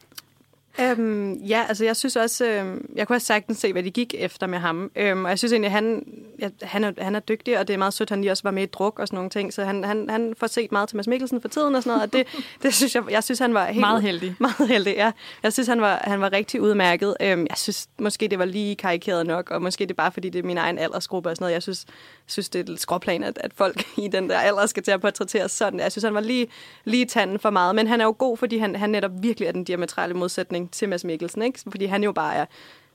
[0.80, 4.14] Øhm, ja, altså jeg synes også, øhm, jeg kunne have sagtens se, hvad de gik
[4.18, 4.90] efter med ham.
[4.96, 6.06] Øhm, og jeg synes egentlig, han,
[6.38, 8.50] ja, han, er, han er dygtig, og det er meget sødt, han lige også var
[8.50, 9.52] med i druk og sådan nogle ting.
[9.52, 12.06] Så han, han, han får set meget til Mads Mikkelsen for tiden og sådan noget,
[12.06, 12.26] og det,
[12.62, 13.80] det synes jeg, jeg synes, han var helt...
[13.80, 14.34] Meget heldig.
[14.38, 15.12] Meget heldig, ja.
[15.42, 17.16] Jeg synes, han var, han var rigtig udmærket.
[17.20, 20.28] Øhm, jeg synes måske, det var lige karikeret nok, og måske det er bare, fordi
[20.28, 21.54] det er min egen aldersgruppe og sådan noget.
[21.54, 21.86] Jeg synes,
[22.26, 25.00] synes det er et skråplan, at, at folk i den der alder skal til at
[25.00, 25.80] portrætteres sådan.
[25.80, 26.46] Jeg synes, han var lige,
[26.84, 29.52] lige tanden for meget, men han er jo god, fordi han, han netop virkelig er
[29.52, 31.60] den diametrale modsætning til Mads Mikkelsen, ikke?
[31.70, 32.44] Fordi han jo bare er,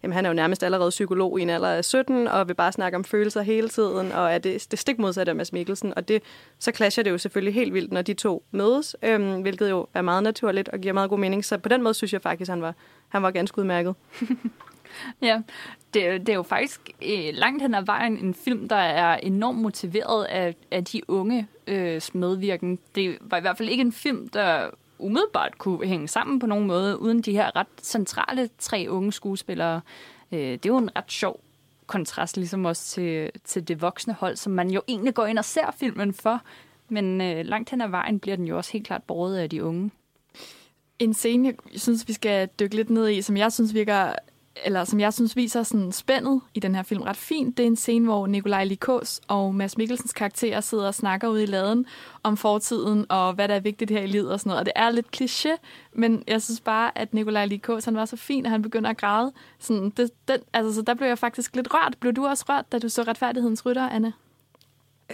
[0.03, 2.71] jamen han er jo nærmest allerede psykolog i en alder af 17, og vil bare
[2.71, 5.93] snakke om følelser hele tiden, og er det, det stik modsatte af Mads Mikkelsen.
[5.95, 6.23] Og det,
[6.59, 10.01] så clasher det jo selvfølgelig helt vildt, når de to mødes, øhm, hvilket jo er
[10.01, 11.45] meget naturligt og giver meget god mening.
[11.45, 12.73] Så på den måde synes jeg faktisk, han var,
[13.07, 13.95] han var ganske udmærket.
[15.21, 15.41] Ja,
[15.93, 19.59] det, det er jo faktisk eh, langt hen ad vejen en film, der er enormt
[19.59, 22.79] motiveret af, af de unge øh, medvirken.
[22.95, 24.69] Det var i hvert fald ikke en film, der
[24.99, 29.81] umiddelbart kunne hænge sammen på nogen måde, uden de her ret centrale tre unge skuespillere.
[30.31, 31.39] Øh, det er jo en ret sjov
[31.87, 35.45] kontrast, ligesom også til, til det voksne hold, som man jo egentlig går ind og
[35.45, 36.41] ser filmen for,
[36.89, 39.63] men øh, langt hen ad vejen bliver den jo også helt klart båret af de
[39.63, 39.91] unge.
[40.99, 44.13] En scene, jeg synes, vi skal dykke lidt ned i, som jeg synes virker
[44.65, 47.67] eller som jeg synes viser sådan spændet i den her film ret fint, det er
[47.67, 51.85] en scene, hvor Nikolaj Likås og Mads Mikkelsens karakterer sidder og snakker ude i laden
[52.23, 54.59] om fortiden og hvad der er vigtigt her i livet og sådan noget.
[54.59, 55.57] Og det er lidt kliché,
[55.93, 58.97] men jeg synes bare, at Nikolaj Likås, han var så fin, at han begynder at
[58.97, 59.31] græde.
[59.59, 61.97] Sådan, det, den, altså, så der blev jeg faktisk lidt rørt.
[61.99, 64.13] Blev du også rørt, da du så retfærdighedens rytter, Anne?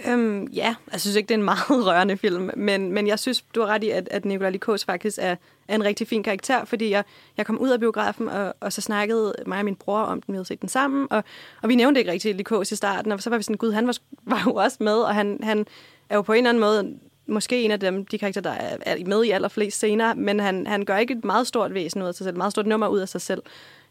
[0.06, 3.42] Øhm, ja, jeg synes ikke, det er en meget rørende film, men, men jeg synes,
[3.42, 5.36] du har ret i, at, at Nicolai Likos faktisk er,
[5.68, 7.04] er en rigtig fin karakter, fordi jeg,
[7.36, 10.32] jeg kom ud af biografen, og, og så snakkede mig og min bror om den,
[10.32, 11.24] vi havde set den sammen, og,
[11.62, 13.86] og vi nævnte ikke rigtig Likos i starten, og så var vi sådan, gud, han
[13.86, 13.96] var,
[14.34, 15.66] var jo også med, og han, han
[16.08, 18.76] er jo på en eller anden måde måske en af dem, de karakterer, der er,
[18.80, 22.06] er med i allerflest scener, men han, han gør ikke et meget stort væsen ud
[22.06, 23.42] af sig selv, et meget stort nummer ud af sig selv.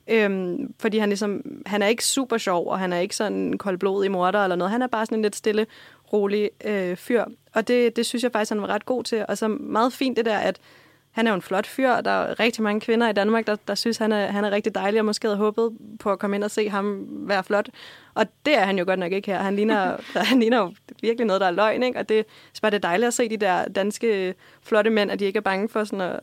[0.07, 3.57] Øhm, fordi han, ligesom, han er ikke super sjov, og han er ikke sådan en
[3.57, 4.71] koldblodig morder eller noget.
[4.71, 5.65] Han er bare sådan en lidt stille,
[6.13, 7.25] rolig øh, fyr.
[7.53, 9.25] Og det, det synes jeg faktisk, han var ret god til.
[9.27, 10.59] Og så meget fint det der, at
[11.13, 13.55] han er jo en flot fyr, og der er rigtig mange kvinder i Danmark, der,
[13.67, 16.35] der synes, han er, han er rigtig dejlig, og måske havde håbet på at komme
[16.35, 17.69] ind og se ham være flot.
[18.13, 19.39] Og det er han jo godt nok ikke her.
[19.39, 19.97] Han ligner,
[20.29, 21.99] han ligner jo virkelig noget, der er løgn, ikke?
[21.99, 22.23] Og det er
[22.61, 25.41] bare det er dejligt at se de der danske flotte mænd, at de ikke er
[25.41, 26.19] bange for sådan at,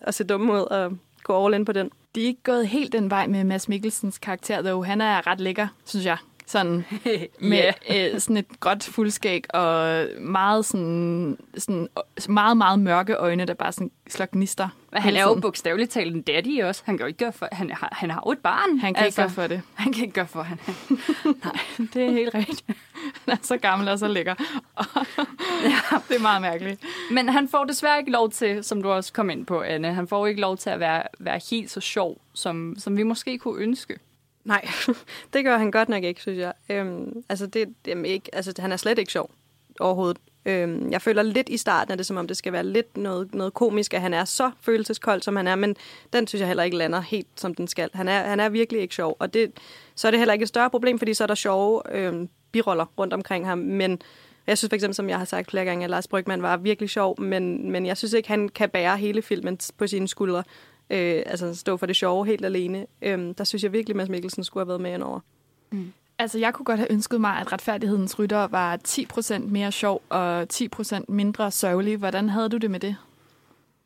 [0.00, 1.90] at se dumme ud og gå all in på den.
[2.14, 4.86] De er ikke gået helt den vej med Mads Mikkelsens karakter, dog.
[4.86, 6.16] Han er ret lækker, synes jeg.
[6.52, 6.84] Sådan
[7.40, 8.14] med yeah.
[8.14, 11.88] øh, sådan et godt fuldskæg og meget sådan, sådan
[12.28, 14.68] meget, meget mørke øjne, der bare sådan slår gnister.
[14.92, 16.82] Men han er jo bogstaveligt talt en daddy også.
[16.84, 18.78] Han kan jo ikke gøre for, han har, han har jo et barn.
[18.78, 19.62] Han kan altså, ikke gøre for det.
[19.82, 20.58] Han kan ikke gøre for, han
[21.44, 21.58] Nej,
[21.94, 22.64] det er helt rigtigt.
[23.24, 24.34] Han er så gammel og så lækker.
[25.64, 25.98] ja.
[26.08, 26.84] Det er meget mærkeligt.
[27.10, 30.08] Men han får desværre ikke lov til, som du også kom ind på, Anne, han
[30.08, 33.62] får ikke lov til at være, være helt så sjov, som, som vi måske kunne
[33.62, 33.98] ønske.
[34.44, 34.68] Nej,
[35.32, 36.52] det gør han godt nok ikke, synes jeg.
[36.68, 39.30] Øhm, altså, det, jamen ikke, altså, han er slet ikke sjov
[39.80, 40.18] overhovedet.
[40.46, 43.34] Øhm, jeg føler lidt i starten, at det som om det skal være lidt noget,
[43.34, 45.76] noget komisk, at han er så følelseskold, som han er, men
[46.12, 47.90] den synes jeg heller ikke lander helt, som den skal.
[47.94, 49.52] Han er, han er virkelig ikke sjov, og det,
[49.94, 52.84] så er det heller ikke et større problem, fordi så er der sjove øhm, biroller
[52.98, 54.02] rundt omkring ham, men
[54.46, 56.90] jeg synes for eksempel, som jeg har sagt flere gange, at Lars Brygman var virkelig
[56.90, 60.42] sjov, men, men jeg synes ikke, han kan bære hele filmen på sine skuldre
[60.92, 62.86] øh, altså stå for det sjove helt alene.
[63.02, 65.20] Øh, der synes jeg virkelig, Mads Mikkelsen skulle have været med indover.
[65.70, 65.92] Mm.
[66.18, 70.46] Altså, jeg kunne godt have ønsket mig, at retfærdighedens rytter var 10% mere sjov og
[70.52, 71.96] 10% mindre sørgelig.
[71.96, 72.96] Hvordan havde du det med det?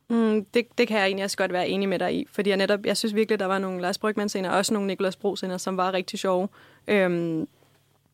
[0.09, 2.57] Mm, det, det kan jeg egentlig også godt være enig med dig i, fordi jeg
[2.57, 5.35] netop, jeg synes virkelig, der var nogle Lars Brygman scener, og også nogle Niklas Bro
[5.35, 6.47] scener, som var rigtig sjove.
[6.87, 7.47] Øhm,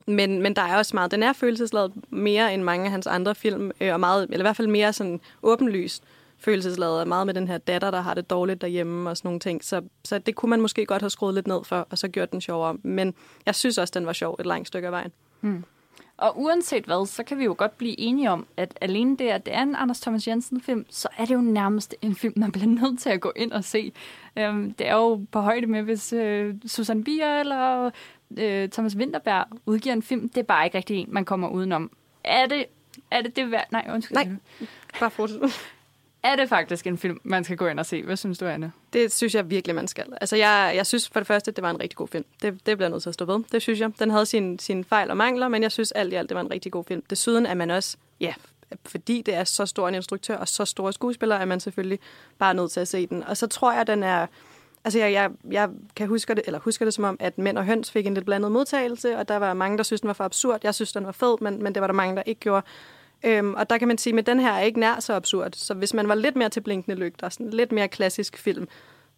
[0.08, 3.36] men, men der er også meget, den er følelsesladet mere end mange af hans andre
[3.36, 6.04] film, øh, og meget, eller i hvert fald mere sådan åbenlyst
[6.44, 9.40] følelsesladet, og meget med den her datter, der har det dårligt derhjemme og sådan nogle
[9.40, 9.64] ting.
[9.64, 12.32] Så, så det kunne man måske godt have skruet lidt ned for, og så gjort
[12.32, 12.78] den sjovere.
[12.84, 13.14] Men
[13.46, 15.12] jeg synes også, den var sjov et langt stykke af vejen.
[15.42, 15.64] Hmm.
[16.18, 19.46] Og uanset hvad, så kan vi jo godt blive enige om, at alene det, at
[19.46, 22.68] det er en Anders Thomas Jensen-film, så er det jo nærmest en film, man bliver
[22.68, 23.94] nødt til at gå ind og se.
[24.38, 27.92] Øhm, det er jo på højde med, hvis øh, Susan Bier eller
[28.38, 30.30] øh, Thomas Winterberg udgiver en film.
[30.30, 31.92] Det er bare ikke rigtig en, man kommer udenom.
[32.24, 32.66] Er det
[33.12, 33.68] er det, det værd?
[33.72, 34.16] Nej, undskyld.
[34.16, 34.28] Nej,
[35.00, 35.40] bare fortsæt
[36.24, 38.04] er det faktisk en film, man skal gå ind og se?
[38.04, 38.72] Hvad synes du, Anne?
[38.94, 40.06] Det synes jeg virkelig, man skal.
[40.22, 42.26] Altså, jeg, jeg synes for det første, det var en rigtig god film.
[42.42, 43.44] Det, det bliver nødt til at stå ved.
[43.52, 43.92] Det synes jeg.
[44.00, 46.42] Den havde sine sin fejl og mangler, men jeg synes alt i alt, det var
[46.42, 47.04] en rigtig god film.
[47.10, 48.34] Desuden er man også, ja,
[48.86, 52.00] fordi det er så stor en instruktør og så store skuespillere, er man selvfølgelig
[52.40, 53.24] bare nødt til at se den.
[53.24, 54.28] Og så tror jeg, den er...
[54.86, 57.66] Altså, jeg, jeg, jeg kan huske det, eller husker det som om, at Mænd og
[57.66, 60.24] Høns fik en lidt blandet modtagelse, og der var mange, der synes den var for
[60.24, 60.60] absurd.
[60.64, 62.66] Jeg synes, den var fed, men, men det var der mange, der ikke gjorde.
[63.24, 65.52] Øhm, og der kan man sige, at den her er ikke nær så absurd.
[65.54, 68.68] Så hvis man var lidt mere til blinkende lygter, sådan lidt mere klassisk film,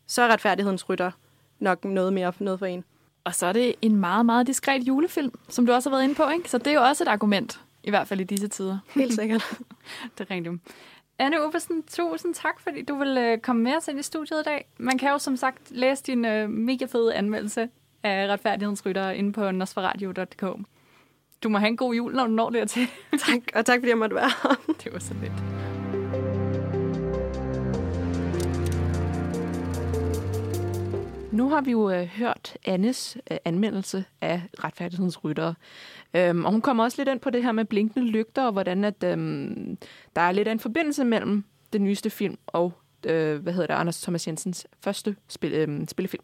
[0.07, 1.11] så er retfærdighedens rytter
[1.59, 2.83] nok noget mere noget for en.
[3.23, 6.15] Og så er det en meget, meget diskret julefilm, som du også har været inde
[6.15, 6.49] på, ikke?
[6.49, 8.77] Så det er jo også et argument, i hvert fald i disse tider.
[8.95, 9.59] Helt sikkert.
[10.17, 10.55] det er rigtigt.
[11.19, 14.43] Anne Ubersen, tusind tak, fordi du vil øh, komme med os ind i studiet i
[14.43, 14.67] dag.
[14.77, 17.69] Man kan jo som sagt læse din øh, mega fede anmeldelse
[18.03, 20.43] af retfærdighedens rytter inde på nosferadio.dk.
[21.43, 22.87] Du må have en god jul, når du når dertil.
[23.27, 24.55] tak, og tak fordi jeg måtte være her.
[24.83, 25.33] det var så lidt.
[31.31, 35.55] Nu har vi jo øh, hørt Annes øh, anmeldelse af retfærdighedens ryttere.
[36.13, 38.83] Øhm, og hun kommer også lidt ind på det her med blinkende lygter, og hvordan
[38.83, 39.77] at, øhm,
[40.15, 42.73] der er lidt af en forbindelse mellem den nyeste film og
[43.05, 46.23] øh, hvad hedder det, Anders Thomas Jensens første spil, øh, spillefilm.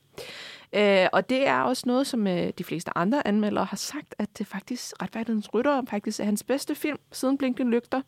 [0.73, 4.37] Øh, og det er også noget, som øh, de fleste andre anmeldere har sagt, at
[4.37, 8.01] det faktisk Retfærdighedens Rytter faktisk er hans bedste film siden Blinkende Lygter.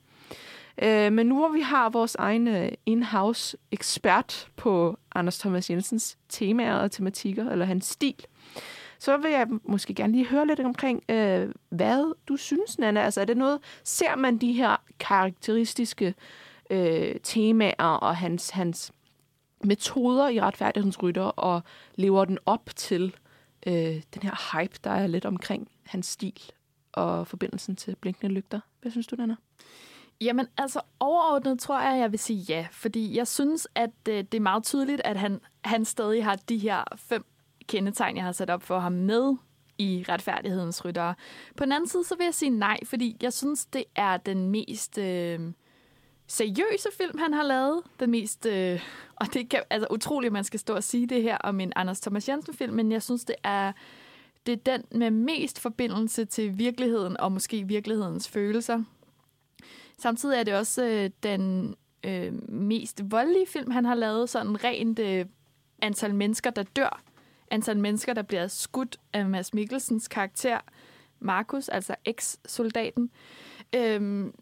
[0.84, 6.18] Øh, men nu hvor vi har vores egen øh, in-house ekspert på Anders Thomas Jensens
[6.30, 8.26] temaer og tematikker, eller hans stil,
[9.00, 13.02] så vil jeg måske gerne lige høre lidt omkring, øh, hvad du synes, Nana.
[13.02, 16.14] Altså er det noget, ser man de her karakteristiske
[16.70, 18.92] øh, temaer og hans, hans
[19.66, 21.62] metoder i retfærdighedens rytter, og
[21.96, 23.16] lever den op til
[23.68, 23.74] øh,
[24.14, 26.42] den her hype, der er lidt omkring hans stil
[26.92, 28.60] og forbindelsen til blinkende lygter.
[28.82, 29.36] Hvad synes du, Nana?
[30.22, 34.34] Jamen, altså overordnet tror jeg, jeg vil sige ja, fordi jeg synes, at øh, det
[34.34, 37.26] er meget tydeligt, at han, han stadig har de her fem
[37.68, 39.36] kendetegn, jeg har sat op for ham med
[39.78, 41.14] i retfærdighedens rytter.
[41.58, 44.50] På den anden side, så vil jeg sige nej, fordi jeg synes, det er den
[44.50, 45.40] mest øh,
[46.28, 47.82] seriøse film, han har lavet.
[48.00, 48.82] Den mest, øh,
[49.16, 51.74] og det er altså utroligt, at man skal stå og sige det her om en
[51.76, 53.72] Anders Thomas Jensen-film, men jeg synes, det er,
[54.46, 58.84] det er den med mest forbindelse til virkeligheden, og måske virkelighedens følelser.
[59.98, 64.30] Samtidig er det også øh, den øh, mest voldelige film, han har lavet.
[64.30, 65.26] Sådan rent øh,
[65.82, 67.02] antal mennesker, der dør.
[67.52, 70.60] Antal mennesker, der bliver skudt af Mads Mikkelsens karakter,
[71.20, 73.12] Markus, altså eks-soldaten.
[73.76, 74.34] Øhm, øh,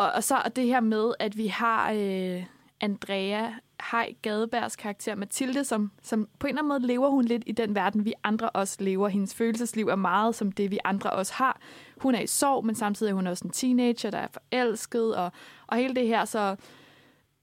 [0.00, 2.44] og, og så det her med, at vi har øh,
[2.80, 3.48] Andrea
[3.90, 7.52] Hej Gadebergs karakter Mathilde, som, som på en eller anden måde lever hun lidt i
[7.52, 9.08] den verden, vi andre også lever.
[9.08, 11.60] Hendes følelsesliv er meget som det, vi andre også har.
[11.96, 15.32] Hun er i sorg, men samtidig er hun også en teenager, der er forelsket, og,
[15.66, 16.24] og hele det her.
[16.24, 16.56] Så,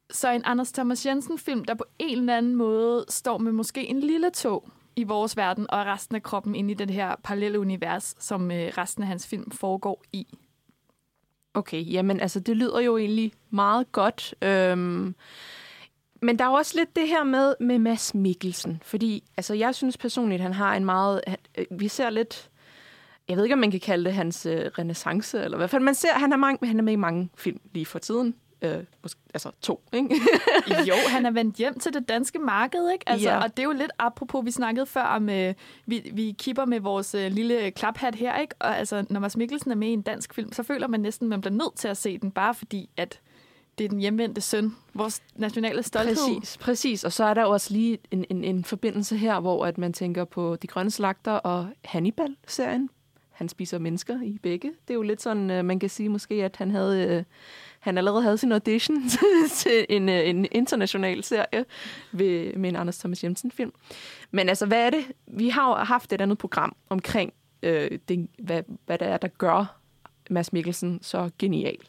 [0.09, 3.99] så en Anders Thomas Jensen-film, der på en eller anden måde står med måske en
[3.99, 8.15] lille tog i vores verden, og resten af kroppen ind i det her parallelle univers,
[8.19, 10.27] som øh, resten af hans film foregår i.
[11.57, 14.35] Okay, jamen altså, det lyder jo egentlig meget godt.
[14.41, 15.15] Øhm,
[16.21, 19.97] men der er også lidt det her med, med Mads Mikkelsen, fordi altså, jeg synes
[19.97, 21.21] personligt, han har en meget...
[21.57, 22.49] Øh, vi ser lidt...
[23.29, 25.95] Jeg ved ikke, om man kan kalde det hans øh, renaissance, eller hvad fald man
[25.95, 28.35] ser, han er, mange, han er med i mange film lige for tiden.
[28.61, 30.15] Øh, måske, altså to, ikke?
[30.87, 33.09] jo, han er vendt hjem til det danske marked, ikke?
[33.09, 33.43] Altså, ja.
[33.43, 35.53] Og det er jo lidt apropos, vi snakkede før om, øh,
[35.85, 38.55] vi, vi kipper med vores øh, lille klaphat her, ikke?
[38.59, 41.25] Og altså, når Mads Mikkelsen er med i en dansk film, så føler man næsten,
[41.25, 43.19] at man bliver nødt til at se den, bare fordi, at
[43.77, 46.15] det er den hjemvendte søn, vores nationale stolthed.
[46.15, 47.03] Præcis, præcis.
[47.03, 50.25] Og så er der også lige en, en, en forbindelse her, hvor at man tænker
[50.25, 52.89] på De Grønne Slagter og Hannibal-serien.
[53.31, 54.67] Han spiser mennesker i begge.
[54.87, 57.25] Det er jo lidt sådan, øh, man kan sige måske, at han havde...
[57.79, 59.09] Han allerede havde sin audition
[59.61, 61.65] til en, øh, en international serie
[62.11, 63.73] ved, med en Anders Thomas Jensen-film.
[64.31, 65.05] Men altså, hvad er det?
[65.27, 69.27] Vi har jo haft et andet program omkring øh, det, hvad, hvad det er, der
[69.27, 69.79] gør
[70.29, 71.87] Mads Mikkelsen så genial.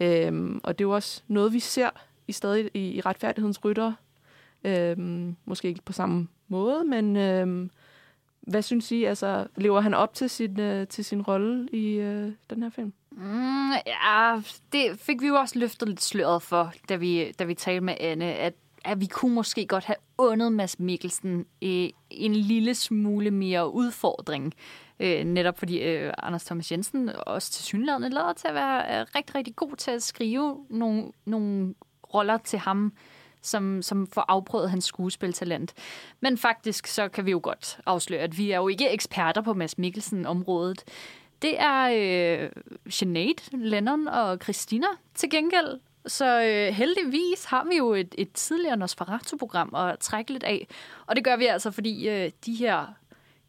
[0.00, 1.90] Øhm, og det er jo også noget, vi ser
[2.28, 3.92] i stadig i, i retfærdighedens rytter.
[4.64, 7.70] Øhm, måske ikke på samme måde, men øhm,
[8.40, 9.04] hvad synes I?
[9.04, 12.92] Altså, lever han op til sin, øh, til sin rolle i øh, den her film?
[13.16, 14.40] Mm, ja,
[14.72, 17.94] det fik vi jo også løftet lidt sløret for, da vi, da vi talte med
[18.00, 18.54] Anne, at,
[18.84, 24.54] at vi kunne måske godt have undet Mads Mikkelsen øh, en lille smule mere udfordring.
[25.00, 29.06] Øh, netop fordi øh, Anders Thomas Jensen også til synligheden lader til at være øh,
[29.16, 31.74] rigtig, rigtig god til at skrive nogle, nogle
[32.14, 32.92] roller til ham,
[33.42, 35.74] som, som får afprøvet hans skuespiltalent.
[36.20, 39.54] Men faktisk så kan vi jo godt afsløre, at vi er jo ikke eksperter på
[39.54, 40.84] Mads Mikkelsen-området.
[41.42, 41.88] Det er
[42.42, 42.50] øh,
[42.88, 45.80] Sinead, Lennon og Christina til gengæld.
[46.06, 50.66] Så øh, heldigvis har vi jo et, et tidligere Nosferatu-program at trække lidt af.
[51.06, 52.86] Og det gør vi altså, fordi øh, de her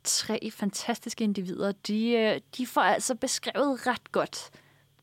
[0.03, 4.49] tre fantastiske individer, de, øh, de får altså beskrevet ret godt,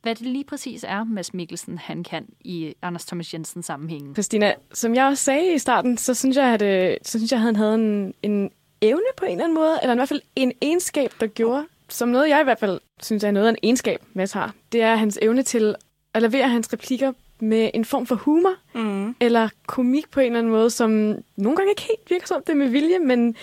[0.03, 4.15] hvad det lige præcis er, Mads Mikkelsen han kan i Anders Thomas Jensen sammenhængen.
[4.15, 7.39] Christina, som jeg også sagde i starten, så synes jeg, at, øh, så synes jeg,
[7.39, 10.23] at han havde en, en evne på en eller anden måde, eller i hvert fald
[10.37, 13.59] en egenskab, der gjorde, som noget jeg i hvert fald synes er noget af en
[13.63, 14.55] egenskab, Mads har.
[14.73, 15.75] Det er hans evne til
[16.15, 19.17] at levere hans replikker med en form for humor, mm.
[19.21, 20.91] eller komik på en eller anden måde, som
[21.37, 23.37] nogle gange ikke helt virker som det med vilje, men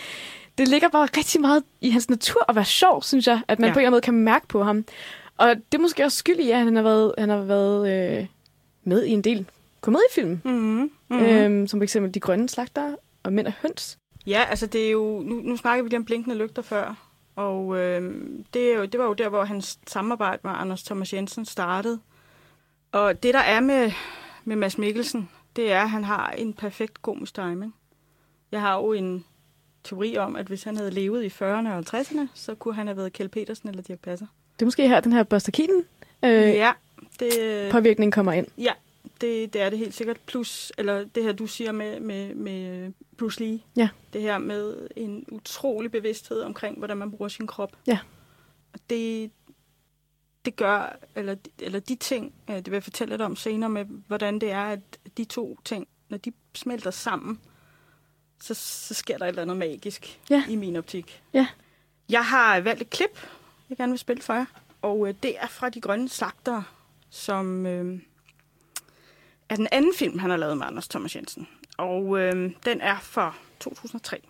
[0.58, 3.68] det ligger bare rigtig meget i hans natur at være sjov, synes jeg, at man
[3.70, 3.74] ja.
[3.74, 4.86] på en eller anden måde kan mærke på ham.
[5.38, 7.90] Og det er måske også skyld i, at han har været, han har været
[8.20, 8.26] øh,
[8.84, 9.46] med i en del
[9.82, 10.42] komediefilm.
[10.44, 10.92] Mm-hmm.
[11.10, 11.26] Mm-hmm.
[11.26, 11.98] Øhm, som f.eks.
[12.14, 13.98] De Grønne Slagter og Mænd og Høns.
[14.28, 15.22] Ja, altså det er jo...
[15.26, 17.09] Nu, nu snakker vi lige om blinkende lygter før.
[17.40, 18.14] Og øh,
[18.54, 22.00] det, er jo, det var jo der, hvor hans samarbejde med Anders Thomas Jensen startede.
[22.92, 23.92] Og det, der er med,
[24.44, 27.76] med Mads Mikkelsen, det er, at han har en perfekt komisk timing.
[28.52, 29.26] Jeg har jo en
[29.84, 32.98] teori om, at hvis han havde levet i 40'erne og 50'erne, så kunne han have
[32.98, 34.28] været Kjell Petersen eller Dirk Passer.
[34.54, 35.84] Det er måske her, den her Buster Keaton
[36.24, 36.72] øh, ja,
[37.20, 38.48] det, påvirkning kommer ind.
[38.58, 38.72] Ja,
[39.22, 40.20] det, det er det helt sikkert.
[40.20, 43.60] Plus, eller det her, du siger med, med, med Bruce Lee.
[43.78, 43.90] Ja.
[44.14, 47.76] Det her med en utrolig bevidsthed omkring, hvordan man bruger sin krop.
[47.88, 48.00] Ja.
[48.74, 49.32] Og det,
[50.46, 53.86] det gør, eller, eller de ting, øh, det vil jeg fortælle lidt om senere, med
[53.86, 54.80] hvordan det er, at
[55.18, 57.40] de to ting, når de smelter sammen,
[58.42, 60.44] så, så sker der et eller andet magisk ja.
[60.50, 61.24] i min optik.
[61.34, 61.48] Ja.
[62.10, 63.28] Jeg har valgt et klip,
[63.70, 64.46] jeg gerne vil spille for jer,
[64.82, 66.64] og øh, det er fra De Grønne Slagtere,
[67.10, 68.00] som øh,
[69.50, 71.48] er den anden film, han har lavet med Anders Thomas Jensen.
[71.78, 74.22] Og øh, den er fra 2003.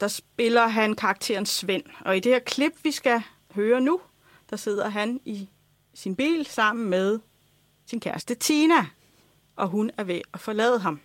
[0.00, 3.22] Der spiller han karakteren Svend, og i det her klip, vi skal
[3.54, 4.00] høre nu,
[4.50, 5.48] der sidder han i
[5.94, 7.18] sin bil sammen med
[7.86, 8.86] sin kæreste Tina,
[9.56, 11.00] og hun er ved at forlade ham.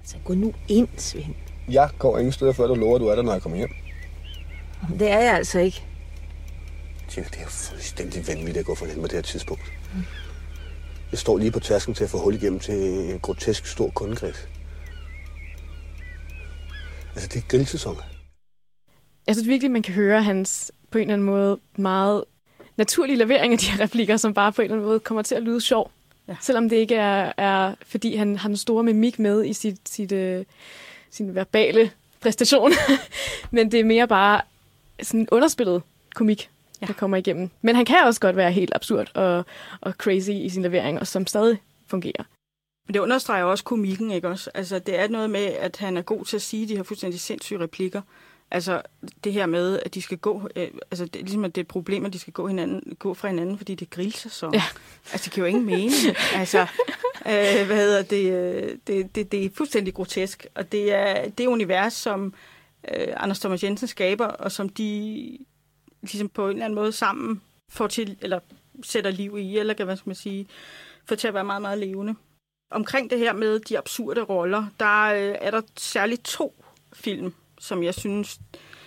[0.00, 1.34] Altså, gå nu ind, Svend.
[1.68, 3.70] Jeg går ingen steder, før du lover, at du er der, når jeg kommer hjem.
[4.98, 5.84] Det er jeg altså ikke.
[7.08, 9.62] Tina, det er jo fuldstændig vanvittigt at gå for den på det her tidspunkt.
[9.94, 10.02] Mm.
[11.10, 14.48] Jeg står lige på tasken til at få hul igennem til en grotesk stor kundekreds.
[17.14, 17.96] Altså, det er grillsæson.
[19.26, 22.24] Jeg synes virkelig, man kan høre hans på en eller anden måde meget
[22.76, 25.34] naturlige levering af de her replikker, som bare på en eller anden måde kommer til
[25.34, 25.90] at lyde sjov.
[26.28, 26.36] Ja.
[26.40, 30.12] Selvom det ikke er, er, fordi han har en store mimik med i sit, sit,
[30.12, 30.44] uh,
[31.10, 31.90] sin verbale
[32.20, 32.72] præstation.
[33.50, 34.40] Men det er mere bare
[35.02, 35.82] sådan en underspillet
[36.14, 36.50] komik,
[36.80, 36.86] ja.
[36.86, 37.50] der kommer igennem.
[37.62, 39.44] Men han kan også godt være helt absurd og,
[39.80, 42.24] og crazy i sin levering, og som stadig fungerer.
[42.86, 44.50] Men det understreger også komikken, ikke også?
[44.54, 47.20] Altså, det er noget med, at han er god til at sige de her fuldstændig
[47.20, 48.02] sindssyge replikker.
[48.50, 48.82] Altså,
[49.24, 50.48] det her med, at de skal gå...
[50.56, 53.14] Øh, altså, det, ligesom, at det er et problem, at de skal gå, hinanden, gå
[53.14, 54.54] fra hinanden, fordi det er grillsæson.
[54.54, 54.62] Ja.
[55.12, 55.92] Altså, det giver jo ingen mening.
[56.34, 56.60] altså,
[57.26, 59.32] øh, hvad hedder det, øh, det, det?
[59.32, 60.46] Det er fuldstændig grotesk.
[60.54, 62.34] Og det er det univers, som
[62.94, 65.38] øh, Anders Thomas Jensen skaber, og som de
[66.02, 68.40] ligesom på en eller anden måde sammen får til, eller
[68.82, 70.46] sætter liv i, eller hvad skal man sige,
[71.06, 72.14] får til at være meget, meget levende.
[72.70, 77.82] Omkring det her med de absurde roller, der øh, er der særligt to film, som
[77.82, 78.38] jeg synes,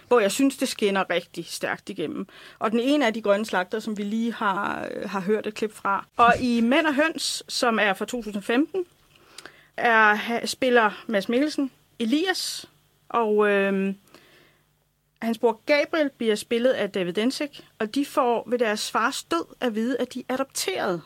[0.07, 2.27] hvor jeg synes, det skinner rigtig stærkt igennem.
[2.59, 5.53] Og den ene er De Grønne Slagter, som vi lige har, øh, har hørt et
[5.53, 6.05] klip fra.
[6.17, 8.85] Og i Mænd og Høns, som er fra 2015,
[9.77, 12.69] er, spiller Mads Mikkelsen Elias,
[13.09, 13.93] og øh,
[15.21, 19.45] hans bror Gabriel bliver spillet af David Densik, og de får ved deres fars død
[19.59, 21.01] at vide, at de er adopteret.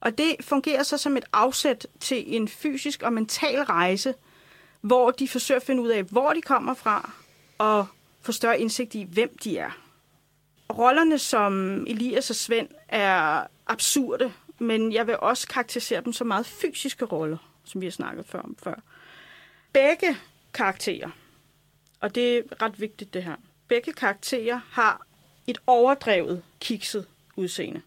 [0.00, 4.14] Og det fungerer så som et afsæt til en fysisk og mental rejse,
[4.80, 7.10] hvor de forsøger at finde ud af, hvor de kommer fra,
[7.58, 7.86] og
[8.22, 9.70] få større indsigt i, hvem de er.
[10.72, 16.46] Rollerne som Elias og Svend er absurde, men jeg vil også karakterisere dem som meget
[16.46, 18.74] fysiske roller, som vi har snakket før om før.
[19.72, 20.16] Begge
[20.54, 21.10] karakterer,
[22.04, 23.36] og det er ret vigtigt det her,
[23.68, 25.06] begge karakterer har
[25.46, 27.80] et overdrevet kikset udseende.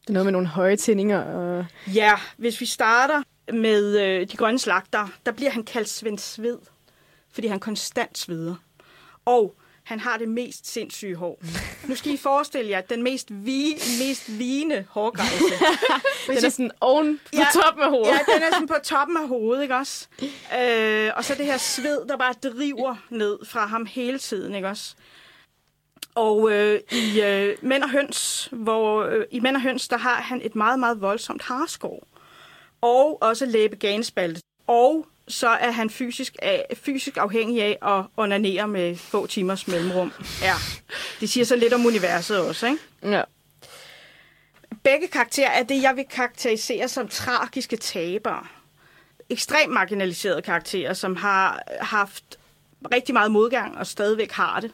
[0.00, 1.20] Det er noget med nogle høje tændinger.
[1.20, 1.66] Og...
[1.94, 6.58] Ja, hvis vi starter med øh, de grønne slagter, der bliver han kaldt Svend Sved,
[7.30, 8.54] fordi han konstant sveder.
[9.24, 11.42] Og han har det mest sindssyge hår.
[11.88, 15.54] Nu skal I forestille jer, den mest, vi, mest vigende hårgrænse.
[16.26, 18.08] den er sådan oven på ja, toppen af hovedet.
[18.08, 20.06] Ja, den er sådan på toppen af hovedet, ikke også?
[20.60, 24.68] Øh, og så det her sved, der bare driver ned fra ham hele tiden, ikke
[24.68, 24.94] også?
[26.14, 30.14] Og øh, i øh, Mænd og Høns, hvor øh, i Mænd og Høns, der har
[30.14, 32.06] han et meget, meget voldsomt harskår.
[32.80, 34.40] Og også læbeganespalte.
[34.66, 40.12] Og så er han fysisk, af, fysisk afhængig af at onanere med få timers mellemrum.
[40.42, 40.54] Ja,
[41.20, 42.78] det siger så lidt om universet også, ikke?
[43.02, 43.22] Ja.
[44.82, 48.46] Begge karakterer er det, jeg vil karakterisere som tragiske tabere.
[49.30, 52.24] Ekstremt marginaliserede karakterer, som har haft
[52.94, 54.72] rigtig meget modgang og stadigvæk har det.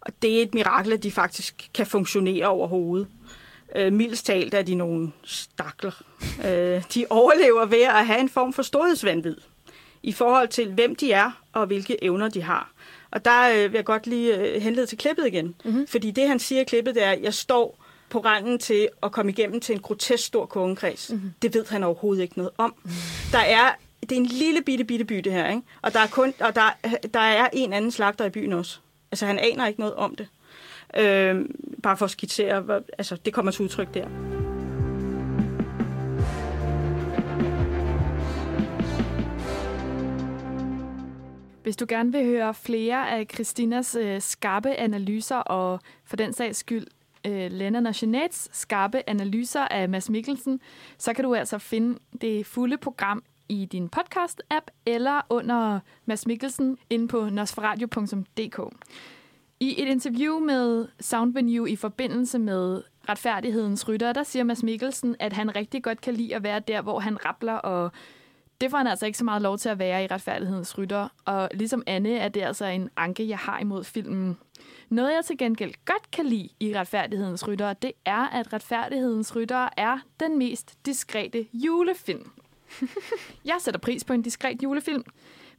[0.00, 3.08] Og det er et mirakel, at de faktisk kan fungionere overhovedet.
[3.76, 6.02] Øh, mildest talt er de nogle stakler.
[6.44, 9.36] Øh, de overlever ved at have en form for storhedsvandvid
[10.02, 12.72] i forhold til, hvem de er og hvilke evner de har.
[13.10, 15.54] Og der øh, vil jeg godt lige øh, henlede til klippet igen.
[15.64, 15.86] Mm-hmm.
[15.86, 17.78] Fordi det, han siger i klippet, det er, at jeg står
[18.10, 21.10] på randen til at komme igennem til en grotesk stor kongekreds.
[21.10, 21.32] Mm-hmm.
[21.42, 22.74] Det ved han overhovedet ikke noget om.
[22.82, 22.90] Mm.
[23.32, 25.48] Der er, det er en lille bitte, bitte by, det her.
[25.48, 25.62] Ikke?
[25.82, 26.76] Og, der er, kun, og der,
[27.14, 28.78] der er en anden slagter i byen også.
[29.12, 30.28] Altså, han aner ikke noget om det.
[30.98, 31.40] Øh,
[31.82, 34.41] bare for at skitsere, altså, det kommer til udtryk der.
[41.72, 46.58] Hvis du gerne vil høre flere af Christinas øh, skarpe analyser, og for den sags
[46.58, 46.86] skyld
[47.26, 50.60] øh, Lennon og Jeanettes skarpe analyser af Mads Mikkelsen,
[50.98, 56.78] så kan du altså finde det fulde program i din podcast-app eller under Mads Mikkelsen
[56.90, 58.60] inde på nosferadio.dk.
[59.60, 65.32] I et interview med Soundvenue i forbindelse med retfærdighedens rytter, der siger Mads Mikkelsen, at
[65.32, 67.92] han rigtig godt kan lide at være der, hvor han rappler og
[68.62, 71.48] det får han altså ikke så meget lov til at være i Retfærdighedens Rytter, og
[71.54, 74.38] ligesom Anne er det altså en anke, jeg har imod filmen.
[74.88, 79.68] Noget, jeg til gengæld godt kan lide i Retfærdighedens Rytter, det er, at Retfærdighedens Rytter
[79.76, 82.30] er den mest diskrete julefilm.
[83.44, 85.04] jeg sætter pris på en diskret julefilm.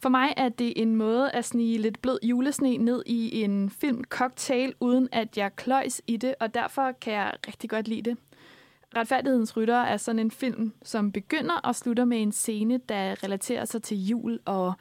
[0.01, 4.73] For mig er det en måde at snige lidt blød julesne ned i en film-cocktail,
[4.79, 8.17] uden at jeg kløjs i det, og derfor kan jeg rigtig godt lide det.
[8.95, 13.65] Retfærdighedens Rytter er sådan en film, som begynder og slutter med en scene, der relaterer
[13.65, 14.73] sig til jul og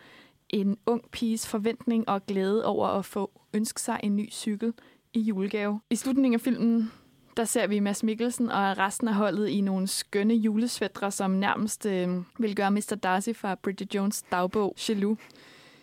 [0.49, 4.73] en ung piges forventning og glæde over at få ønske sig en ny cykel
[5.13, 5.81] i julegave.
[5.91, 6.93] I slutningen af filmen,
[7.37, 11.87] der ser vi Mads Mikkelsen og resten af holdet i nogle skønne julesvætter, som nærmest
[11.87, 12.09] øh,
[12.39, 12.99] vil gøre Mr.
[13.03, 15.19] Darcy fra Bridget Jones dagbog jaloux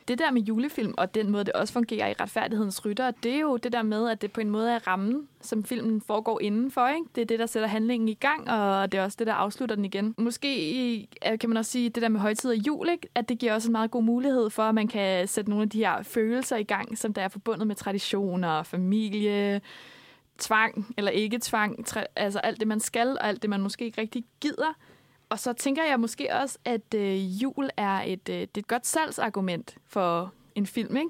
[0.10, 3.39] det der med julefilm, og den måde, det også fungerer i retfærdighedens rytter, det er
[3.39, 6.88] jo det der med, at det på en måde er rammen, som filmen foregår indenfor.
[6.88, 7.05] Ikke?
[7.16, 9.76] Det er det, der sætter handlingen i gang, og det er også det, der afslutter
[9.76, 10.16] den igen.
[10.18, 11.07] Måske
[11.39, 13.07] kan man også sige, det der med højtid og jul, ikke?
[13.16, 15.70] at det giver også en meget god mulighed for, at man kan sætte nogle af
[15.70, 19.62] de her følelser i gang, som der er forbundet med traditioner, familie,
[20.38, 21.86] tvang eller ikke tvang,
[22.16, 24.74] altså alt det, man skal, og alt det, man måske ikke rigtig gider.
[25.30, 28.67] Og så tænker jeg måske også, at øh, jul er et, øh, det er et
[28.67, 31.09] godt salgsargument for en film, ikke?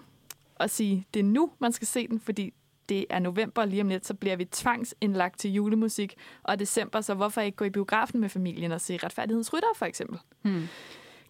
[0.59, 2.53] At sige, det er nu, man skal se den, fordi
[2.89, 7.13] det er november, lige om lidt, så bliver vi tvangsindlagt til julemusik, og december, så
[7.13, 10.19] hvorfor ikke gå i biografen med familien og se Retfærdighedens Rytter, for eksempel?
[10.41, 10.67] Hmm.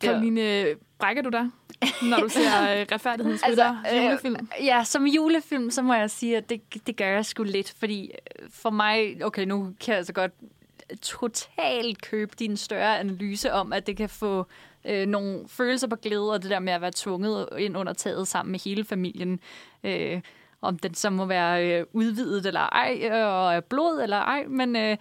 [0.02, 0.74] Karoline, ja.
[1.00, 1.50] brækker du dig,
[2.02, 4.36] når du ser øh, Retfærdighedens Rytter altså, øh, julefilm?
[4.60, 7.74] Øh, ja, som julefilm, så må jeg sige, at det, det gør jeg sgu lidt,
[7.80, 8.12] fordi
[8.50, 10.32] for mig, okay, nu kan jeg altså godt
[11.02, 14.46] totalt købe din større analyse om, at det kan få
[14.86, 18.28] øh, nogle følelser på glæde, og det der med at være tvunget ind under taget
[18.28, 19.40] sammen med hele familien.
[19.84, 20.22] Øh,
[20.62, 24.46] om den så må være øh, udvidet eller ej, øh, og er blod eller ej,
[24.48, 24.98] men øh,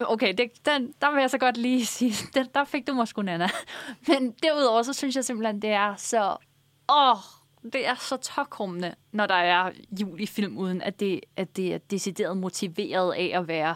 [0.00, 3.22] okay, det, den, der vil jeg så godt lige sige, den, der fik du måske
[3.22, 3.48] Nana.
[4.08, 6.36] Men derudover, så synes jeg simpelthen, det er så,
[6.88, 7.16] åh,
[7.72, 9.70] det er så tokrummende, når der er
[10.00, 13.74] jul i film, uden at det, at det er decideret motiveret af at være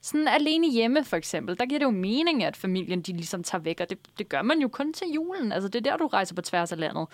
[0.00, 3.62] sådan alene hjemme, for eksempel, der giver det jo mening, at familien de ligesom tager
[3.62, 5.52] væk, og det, det gør man jo kun til julen.
[5.52, 7.06] Altså, det er der, du rejser på tværs af landet.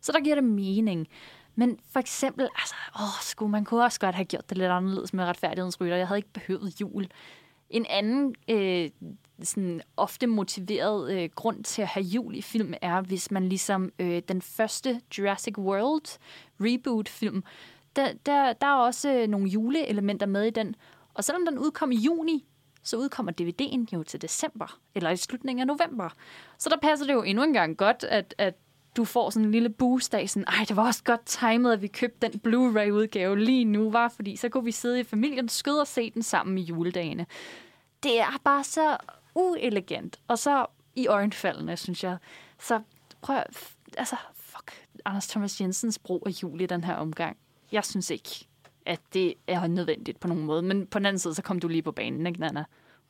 [0.00, 1.08] Så der giver det mening.
[1.54, 5.12] Men for eksempel, altså, åh, skulle man kunne også godt have gjort det lidt anderledes
[5.14, 5.96] med retfærdighedens rytter.
[5.96, 7.08] Jeg havde ikke behøvet jul.
[7.70, 8.90] En anden øh,
[9.42, 13.92] sådan ofte motiveret øh, grund til at have jul i film er, hvis man ligesom
[13.98, 16.18] øh, den første Jurassic World
[16.60, 17.44] reboot-film,
[17.96, 20.74] der, der, der er også øh, nogle juleelementer med i den,
[21.14, 22.46] og selvom den udkom i juni,
[22.82, 26.08] så udkommer DVD'en jo til december, eller i slutningen af november.
[26.58, 28.54] Så der passer det jo endnu en gang godt, at, at
[28.96, 31.82] du får sådan en lille boost af sådan, ej, det var også godt timet, at
[31.82, 35.78] vi købte den Blu-ray-udgave lige nu, var, fordi så kunne vi sidde i familiens skød
[35.78, 37.26] og se den sammen i juledagene.
[38.02, 38.96] Det er bare så
[39.34, 42.16] uelegant, og så i øjenfaldene, synes jeg.
[42.60, 42.80] Så
[43.22, 43.46] prøv at,
[43.98, 47.36] altså, fuck, Anders Thomas Jensens brug af jul i den her omgang.
[47.72, 48.48] Jeg synes ikke,
[48.86, 50.62] at det er nødvendigt på nogen måde.
[50.62, 52.64] Men på den anden side, så kom du lige på banen, ikke, Nana?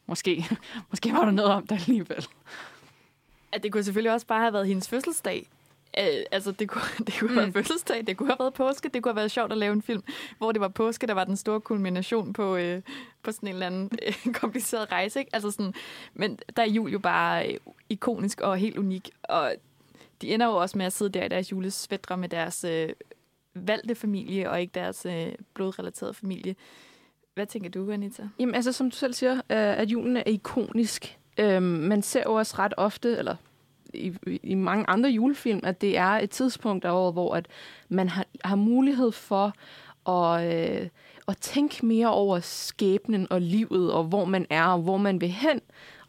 [0.07, 0.45] Måske,
[0.91, 2.27] måske var der noget om det alligevel.
[3.53, 5.49] At det kunne selvfølgelig også bare have været hendes fødselsdag.
[5.99, 7.53] Øh, altså, det kunne, det kunne have været Mm.
[7.53, 10.03] fødselsdag, det kunne have været påske, det kunne have været sjovt at lave en film,
[10.39, 12.83] hvor det var påske, der var den store kulmination på, øh,
[13.23, 13.91] på sådan en eller anden
[14.27, 15.19] øh, kompliceret rejse.
[15.19, 15.35] Ikke?
[15.35, 15.75] Altså sådan,
[16.15, 17.59] men der er jul jo bare øh,
[17.89, 19.55] ikonisk og helt unik, og
[20.23, 22.89] de ender jo også med at sidde der i deres julesvætre med deres øh,
[23.55, 26.55] valgte familie, og ikke deres øh, blodrelaterede familie.
[27.35, 28.29] Hvad tænker du, Anita?
[28.39, 31.19] Jamen, altså, som du selv siger, øh, at julen er ikonisk.
[31.39, 33.37] Øh, man ser jo også ret ofte, eller
[33.95, 37.49] i, i mange andre julefilm, at det er et tidspunkt af året, hvor at
[37.89, 39.55] man har, har mulighed for
[40.11, 40.89] at, øh,
[41.29, 45.29] at tænke mere over skæbnen og livet, og hvor man er, og hvor man vil
[45.29, 45.61] hen.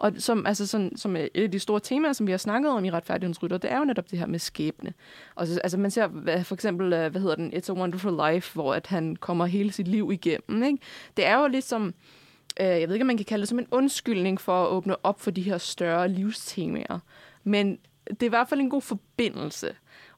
[0.04, 2.72] Og som, altså sådan, som øh, et af de store temaer, som vi har snakket
[2.72, 4.94] om i Retfærdighedens Rytter, det er jo netop det her med skæbne.
[5.36, 8.34] Og så, altså man ser hvad- for eksempel, øh, hvad hedder den, It's a Wonderful
[8.34, 10.64] Life, hvor at han kommer hele sit liv igennem.
[10.64, 10.78] Ikke?
[11.18, 11.94] Det er jo lidt som,
[12.60, 15.06] øh, jeg ved ikke, om man kan kalde det som en undskyldning for at åbne
[15.06, 17.00] op for de her større livstemaer.
[17.44, 17.78] Men
[18.10, 19.68] det er i hvert fald en god forbindelse.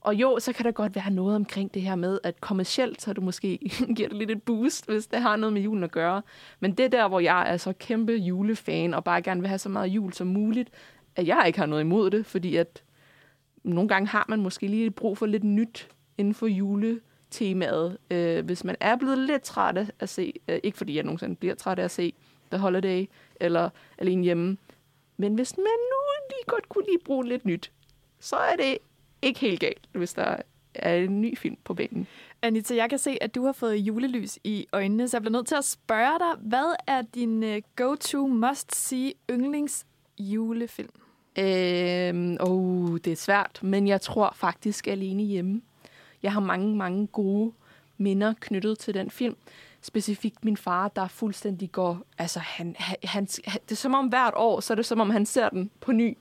[0.05, 3.13] Og jo, så kan der godt være noget omkring det her med, at kommercielt, så
[3.13, 3.57] du måske
[3.95, 6.21] giver det lidt et boost, hvis det har noget med julen at gøre.
[6.59, 9.57] Men det er der, hvor jeg er så kæmpe julefan, og bare gerne vil have
[9.57, 10.69] så meget jul som muligt,
[11.15, 12.83] at jeg ikke har noget imod det, fordi at
[13.63, 18.63] nogle gange har man måske lige brug for lidt nyt inden for juletemaet, øh, hvis
[18.63, 21.79] man er blevet lidt træt af at se, øh, ikke fordi jeg nogensinde bliver træt
[21.79, 22.13] af at se
[22.51, 23.05] The Holiday,
[23.39, 24.57] eller Alene Hjemme,
[25.17, 25.97] men hvis man nu
[26.29, 27.71] lige godt kunne lige bruge lidt nyt,
[28.19, 28.77] så er det
[29.21, 30.35] ikke helt galt, hvis der
[30.75, 32.07] er en ny film på banen.
[32.41, 35.47] Anita, jeg kan se, at du har fået julelys i øjnene, så jeg bliver nødt
[35.47, 39.85] til at spørge dig, hvad er din øh, go-to must-see yndlings
[40.19, 40.89] julefilm?
[41.39, 45.61] Øhm, oh, det er svært, men jeg tror faktisk alene hjemme.
[46.23, 47.51] Jeg har mange, mange gode
[47.97, 49.35] minder knyttet til den film.
[49.81, 52.01] Specifikt min far, der fuldstændig går...
[52.17, 55.09] Altså, han, han, han, det er som om hvert år, så er det som om,
[55.09, 56.17] han ser den på ny.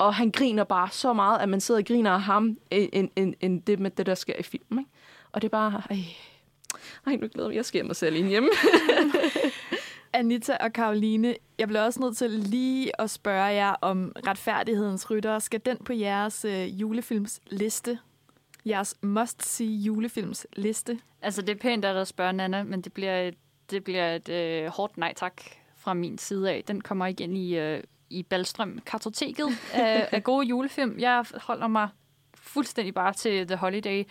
[0.00, 3.34] Og han griner bare så meget, at man sidder og griner af ham, end, end,
[3.40, 4.78] end det med det, der sker i filmen.
[4.78, 4.90] Ikke?
[5.32, 5.82] Og det er bare...
[5.90, 5.96] Ej,
[7.06, 7.56] ej nu glæder jeg mig.
[7.56, 8.48] Jeg skal hjem og se alene hjemme.
[10.12, 15.38] Anita og Karoline, jeg bliver også nødt til lige at spørge jer om retfærdighedens rytter.
[15.38, 17.98] Skal den på jeres øh, julefilmsliste?
[18.66, 20.98] Jeres must-see julefilmsliste?
[21.22, 23.34] Altså, det er pænt at der spørger Nana, men det bliver et,
[23.70, 25.42] det bliver et øh, hårdt nej tak
[25.76, 26.64] fra min side af.
[26.68, 30.96] Den kommer igen i, øh, i Balstrøm kartoteket af, af gode julefilm.
[30.98, 31.88] Jeg holder mig
[32.34, 34.04] fuldstændig bare til The Holiday.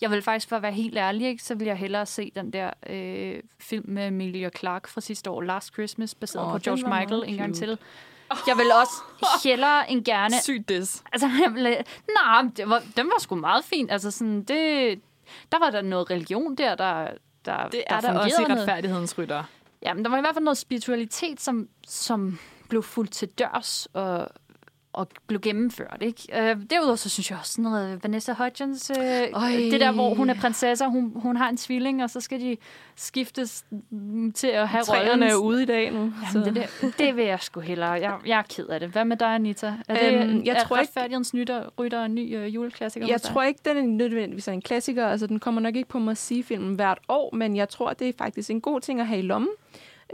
[0.00, 2.52] Jeg vil faktisk, for at være helt ærlig, ikke, så vil jeg hellere se den
[2.52, 7.00] der øh, film med Emilia Clarke fra sidste år, Last Christmas, baseret oh, på George
[7.00, 7.78] Michael en gang til.
[8.46, 8.94] Jeg vil også
[9.44, 10.34] hellere end gerne...
[10.42, 11.02] Sygt des.
[11.12, 11.62] Altså, jeg vil,
[12.14, 13.90] nej, det var, den var sgu meget fin.
[13.90, 15.00] Altså, sådan, det,
[15.52, 17.08] der var der noget religion der, der,
[17.44, 19.42] der Det er der der også i retfærdighedens rytter.
[19.82, 22.38] Ja, men der var i hvert fald noget spiritualitet, som, som
[22.68, 24.28] blev fuldt til dørs og,
[24.92, 25.96] og blev gennemført.
[26.00, 26.22] Ikke?
[26.50, 28.90] Øh, derudover så synes jeg også sådan noget Vanessa Hudgens.
[28.90, 29.00] Øh,
[29.70, 32.40] det der, hvor hun er prinsesse, og hun, hun har en tvilling, og så skal
[32.40, 32.56] de
[32.96, 33.64] skiftes
[34.34, 34.82] til at have.
[34.84, 36.12] Træerne er ude i dag nu.
[36.34, 37.90] Jamen, det, der, det vil jeg sgu hellere.
[37.90, 38.88] Jeg, jeg er ked af det.
[38.88, 39.74] Hvad med dig, Anita?
[39.88, 43.06] Er det Øhm, jeg er tror ikke- retfærdighedens nytter, rytter en ny øh, juleklassiker?
[43.06, 45.06] Jeg tror ikke, den er nødvendigvis en klassiker.
[45.06, 48.50] Altså, den kommer nok ikke på must-see-filmen hvert år, men jeg tror, det er faktisk
[48.50, 49.50] en god ting at have i lommen.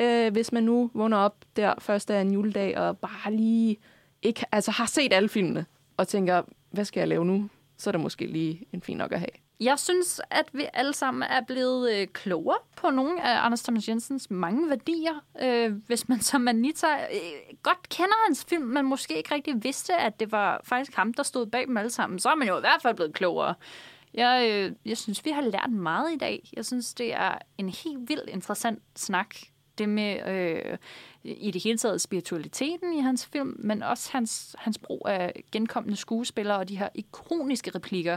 [0.01, 3.77] Øh, hvis man nu vågner op der første af en juledag og bare lige
[4.23, 7.49] ikke, altså, har set alle filmene og tænker, hvad skal jeg lave nu?
[7.77, 9.31] Så er det måske lige en fin nok at have.
[9.61, 13.89] Jeg synes, at vi alle sammen er blevet øh, klogere på nogle af Anders Thomas
[13.89, 15.25] Jensens mange værdier.
[15.43, 19.95] Øh, hvis man som Anita øh, godt kender hans film, men måske ikke rigtig vidste,
[19.97, 22.57] at det var faktisk ham, der stod bag dem alle sammen, så er man jo
[22.57, 23.55] i hvert fald blevet klogere.
[24.15, 26.51] Jeg, øh, jeg synes, vi har lært meget i dag.
[26.57, 29.37] Jeg synes, det er en helt vildt interessant snak.
[29.81, 30.79] Det med øh,
[31.25, 35.97] i det hele taget spiritualiteten i hans film, men også hans, hans brug af genkommende
[35.97, 38.17] skuespillere og de her ikoniske replikker,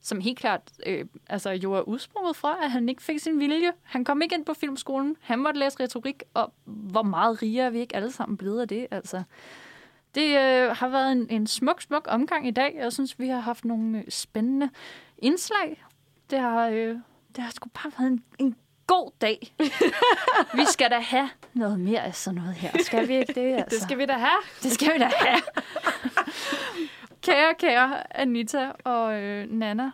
[0.00, 3.72] som helt klart øh, altså jo er udsprunget fra, at han ikke fik sin vilje.
[3.82, 5.16] Han kom ikke ind på filmskolen.
[5.20, 8.68] Han måtte læse retorik, og hvor meget rigere er vi ikke alle sammen blevet af
[8.68, 8.86] det.
[8.90, 9.22] Altså.
[10.14, 12.74] Det øh, har været en, en smuk, smuk omgang i dag.
[12.76, 14.70] Jeg synes, vi har haft nogle øh, spændende
[15.18, 15.84] indslag.
[16.30, 16.96] Det har, øh,
[17.36, 18.56] det har sgu bare været en, en
[18.88, 19.54] god dag.
[20.54, 22.70] vi skal da have noget mere af sådan noget her.
[22.82, 23.54] Skal vi ikke det?
[23.58, 23.76] Altså?
[23.76, 24.40] Det skal vi da have.
[24.62, 25.40] Det skal vi da have.
[27.26, 29.90] kære, kære Anita og øh, Nana,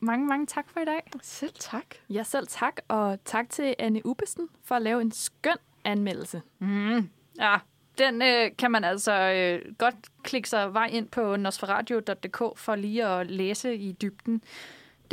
[0.00, 1.02] mange, mange tak for i dag.
[1.22, 1.84] Selv tak.
[2.10, 2.76] Ja, selv tak.
[2.88, 6.42] Og tak til Anne Ubesten for at lave en skøn anmeldelse.
[6.58, 7.08] Mm.
[7.38, 7.56] Ja,
[7.98, 13.06] den øh, kan man altså øh, godt klikke sig vej ind på nosferadio.dk for lige
[13.06, 14.42] at læse i dybden.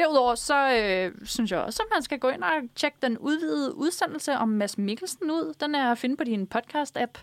[0.02, 3.76] Derudover så øh, synes jeg også, at man skal gå ind og tjekke den udvidede
[3.76, 5.54] udsendelse om Mads Mikkelsen ud.
[5.60, 7.22] Den er at finde på din podcast-app.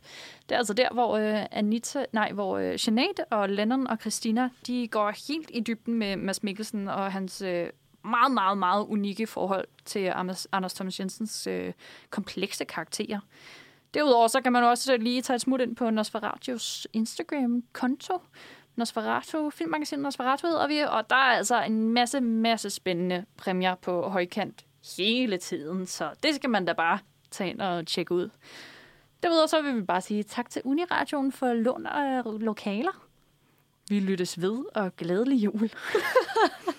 [0.48, 4.48] Det er altså der, hvor øh, Anita, nej, hvor øh, Jeanette og Lennon og Christina,
[4.66, 7.66] de går helt i dybden med Mads Mikkelsen og hans øh,
[8.04, 11.72] meget, meget, meget unikke forhold til Anders, Anders Thomas Jensens øh,
[12.10, 13.20] komplekse karakterer.
[13.94, 18.18] Derudover så kan man også lige tage et smut ind på Nosferatius Instagram-konto.
[18.78, 24.08] Nosferatu, filmmagasinet Nosferatu hedder vi, og der er altså en masse, masse spændende præmier på
[24.08, 24.64] højkant
[24.96, 26.98] hele tiden, så det skal man da bare
[27.30, 28.30] tage ind og tjekke ud.
[29.22, 33.04] Derudover så vil vi bare sige tak til Uniradioen for lån af øh, lokaler.
[33.88, 35.70] Vi lyttes ved, og glædelig jul.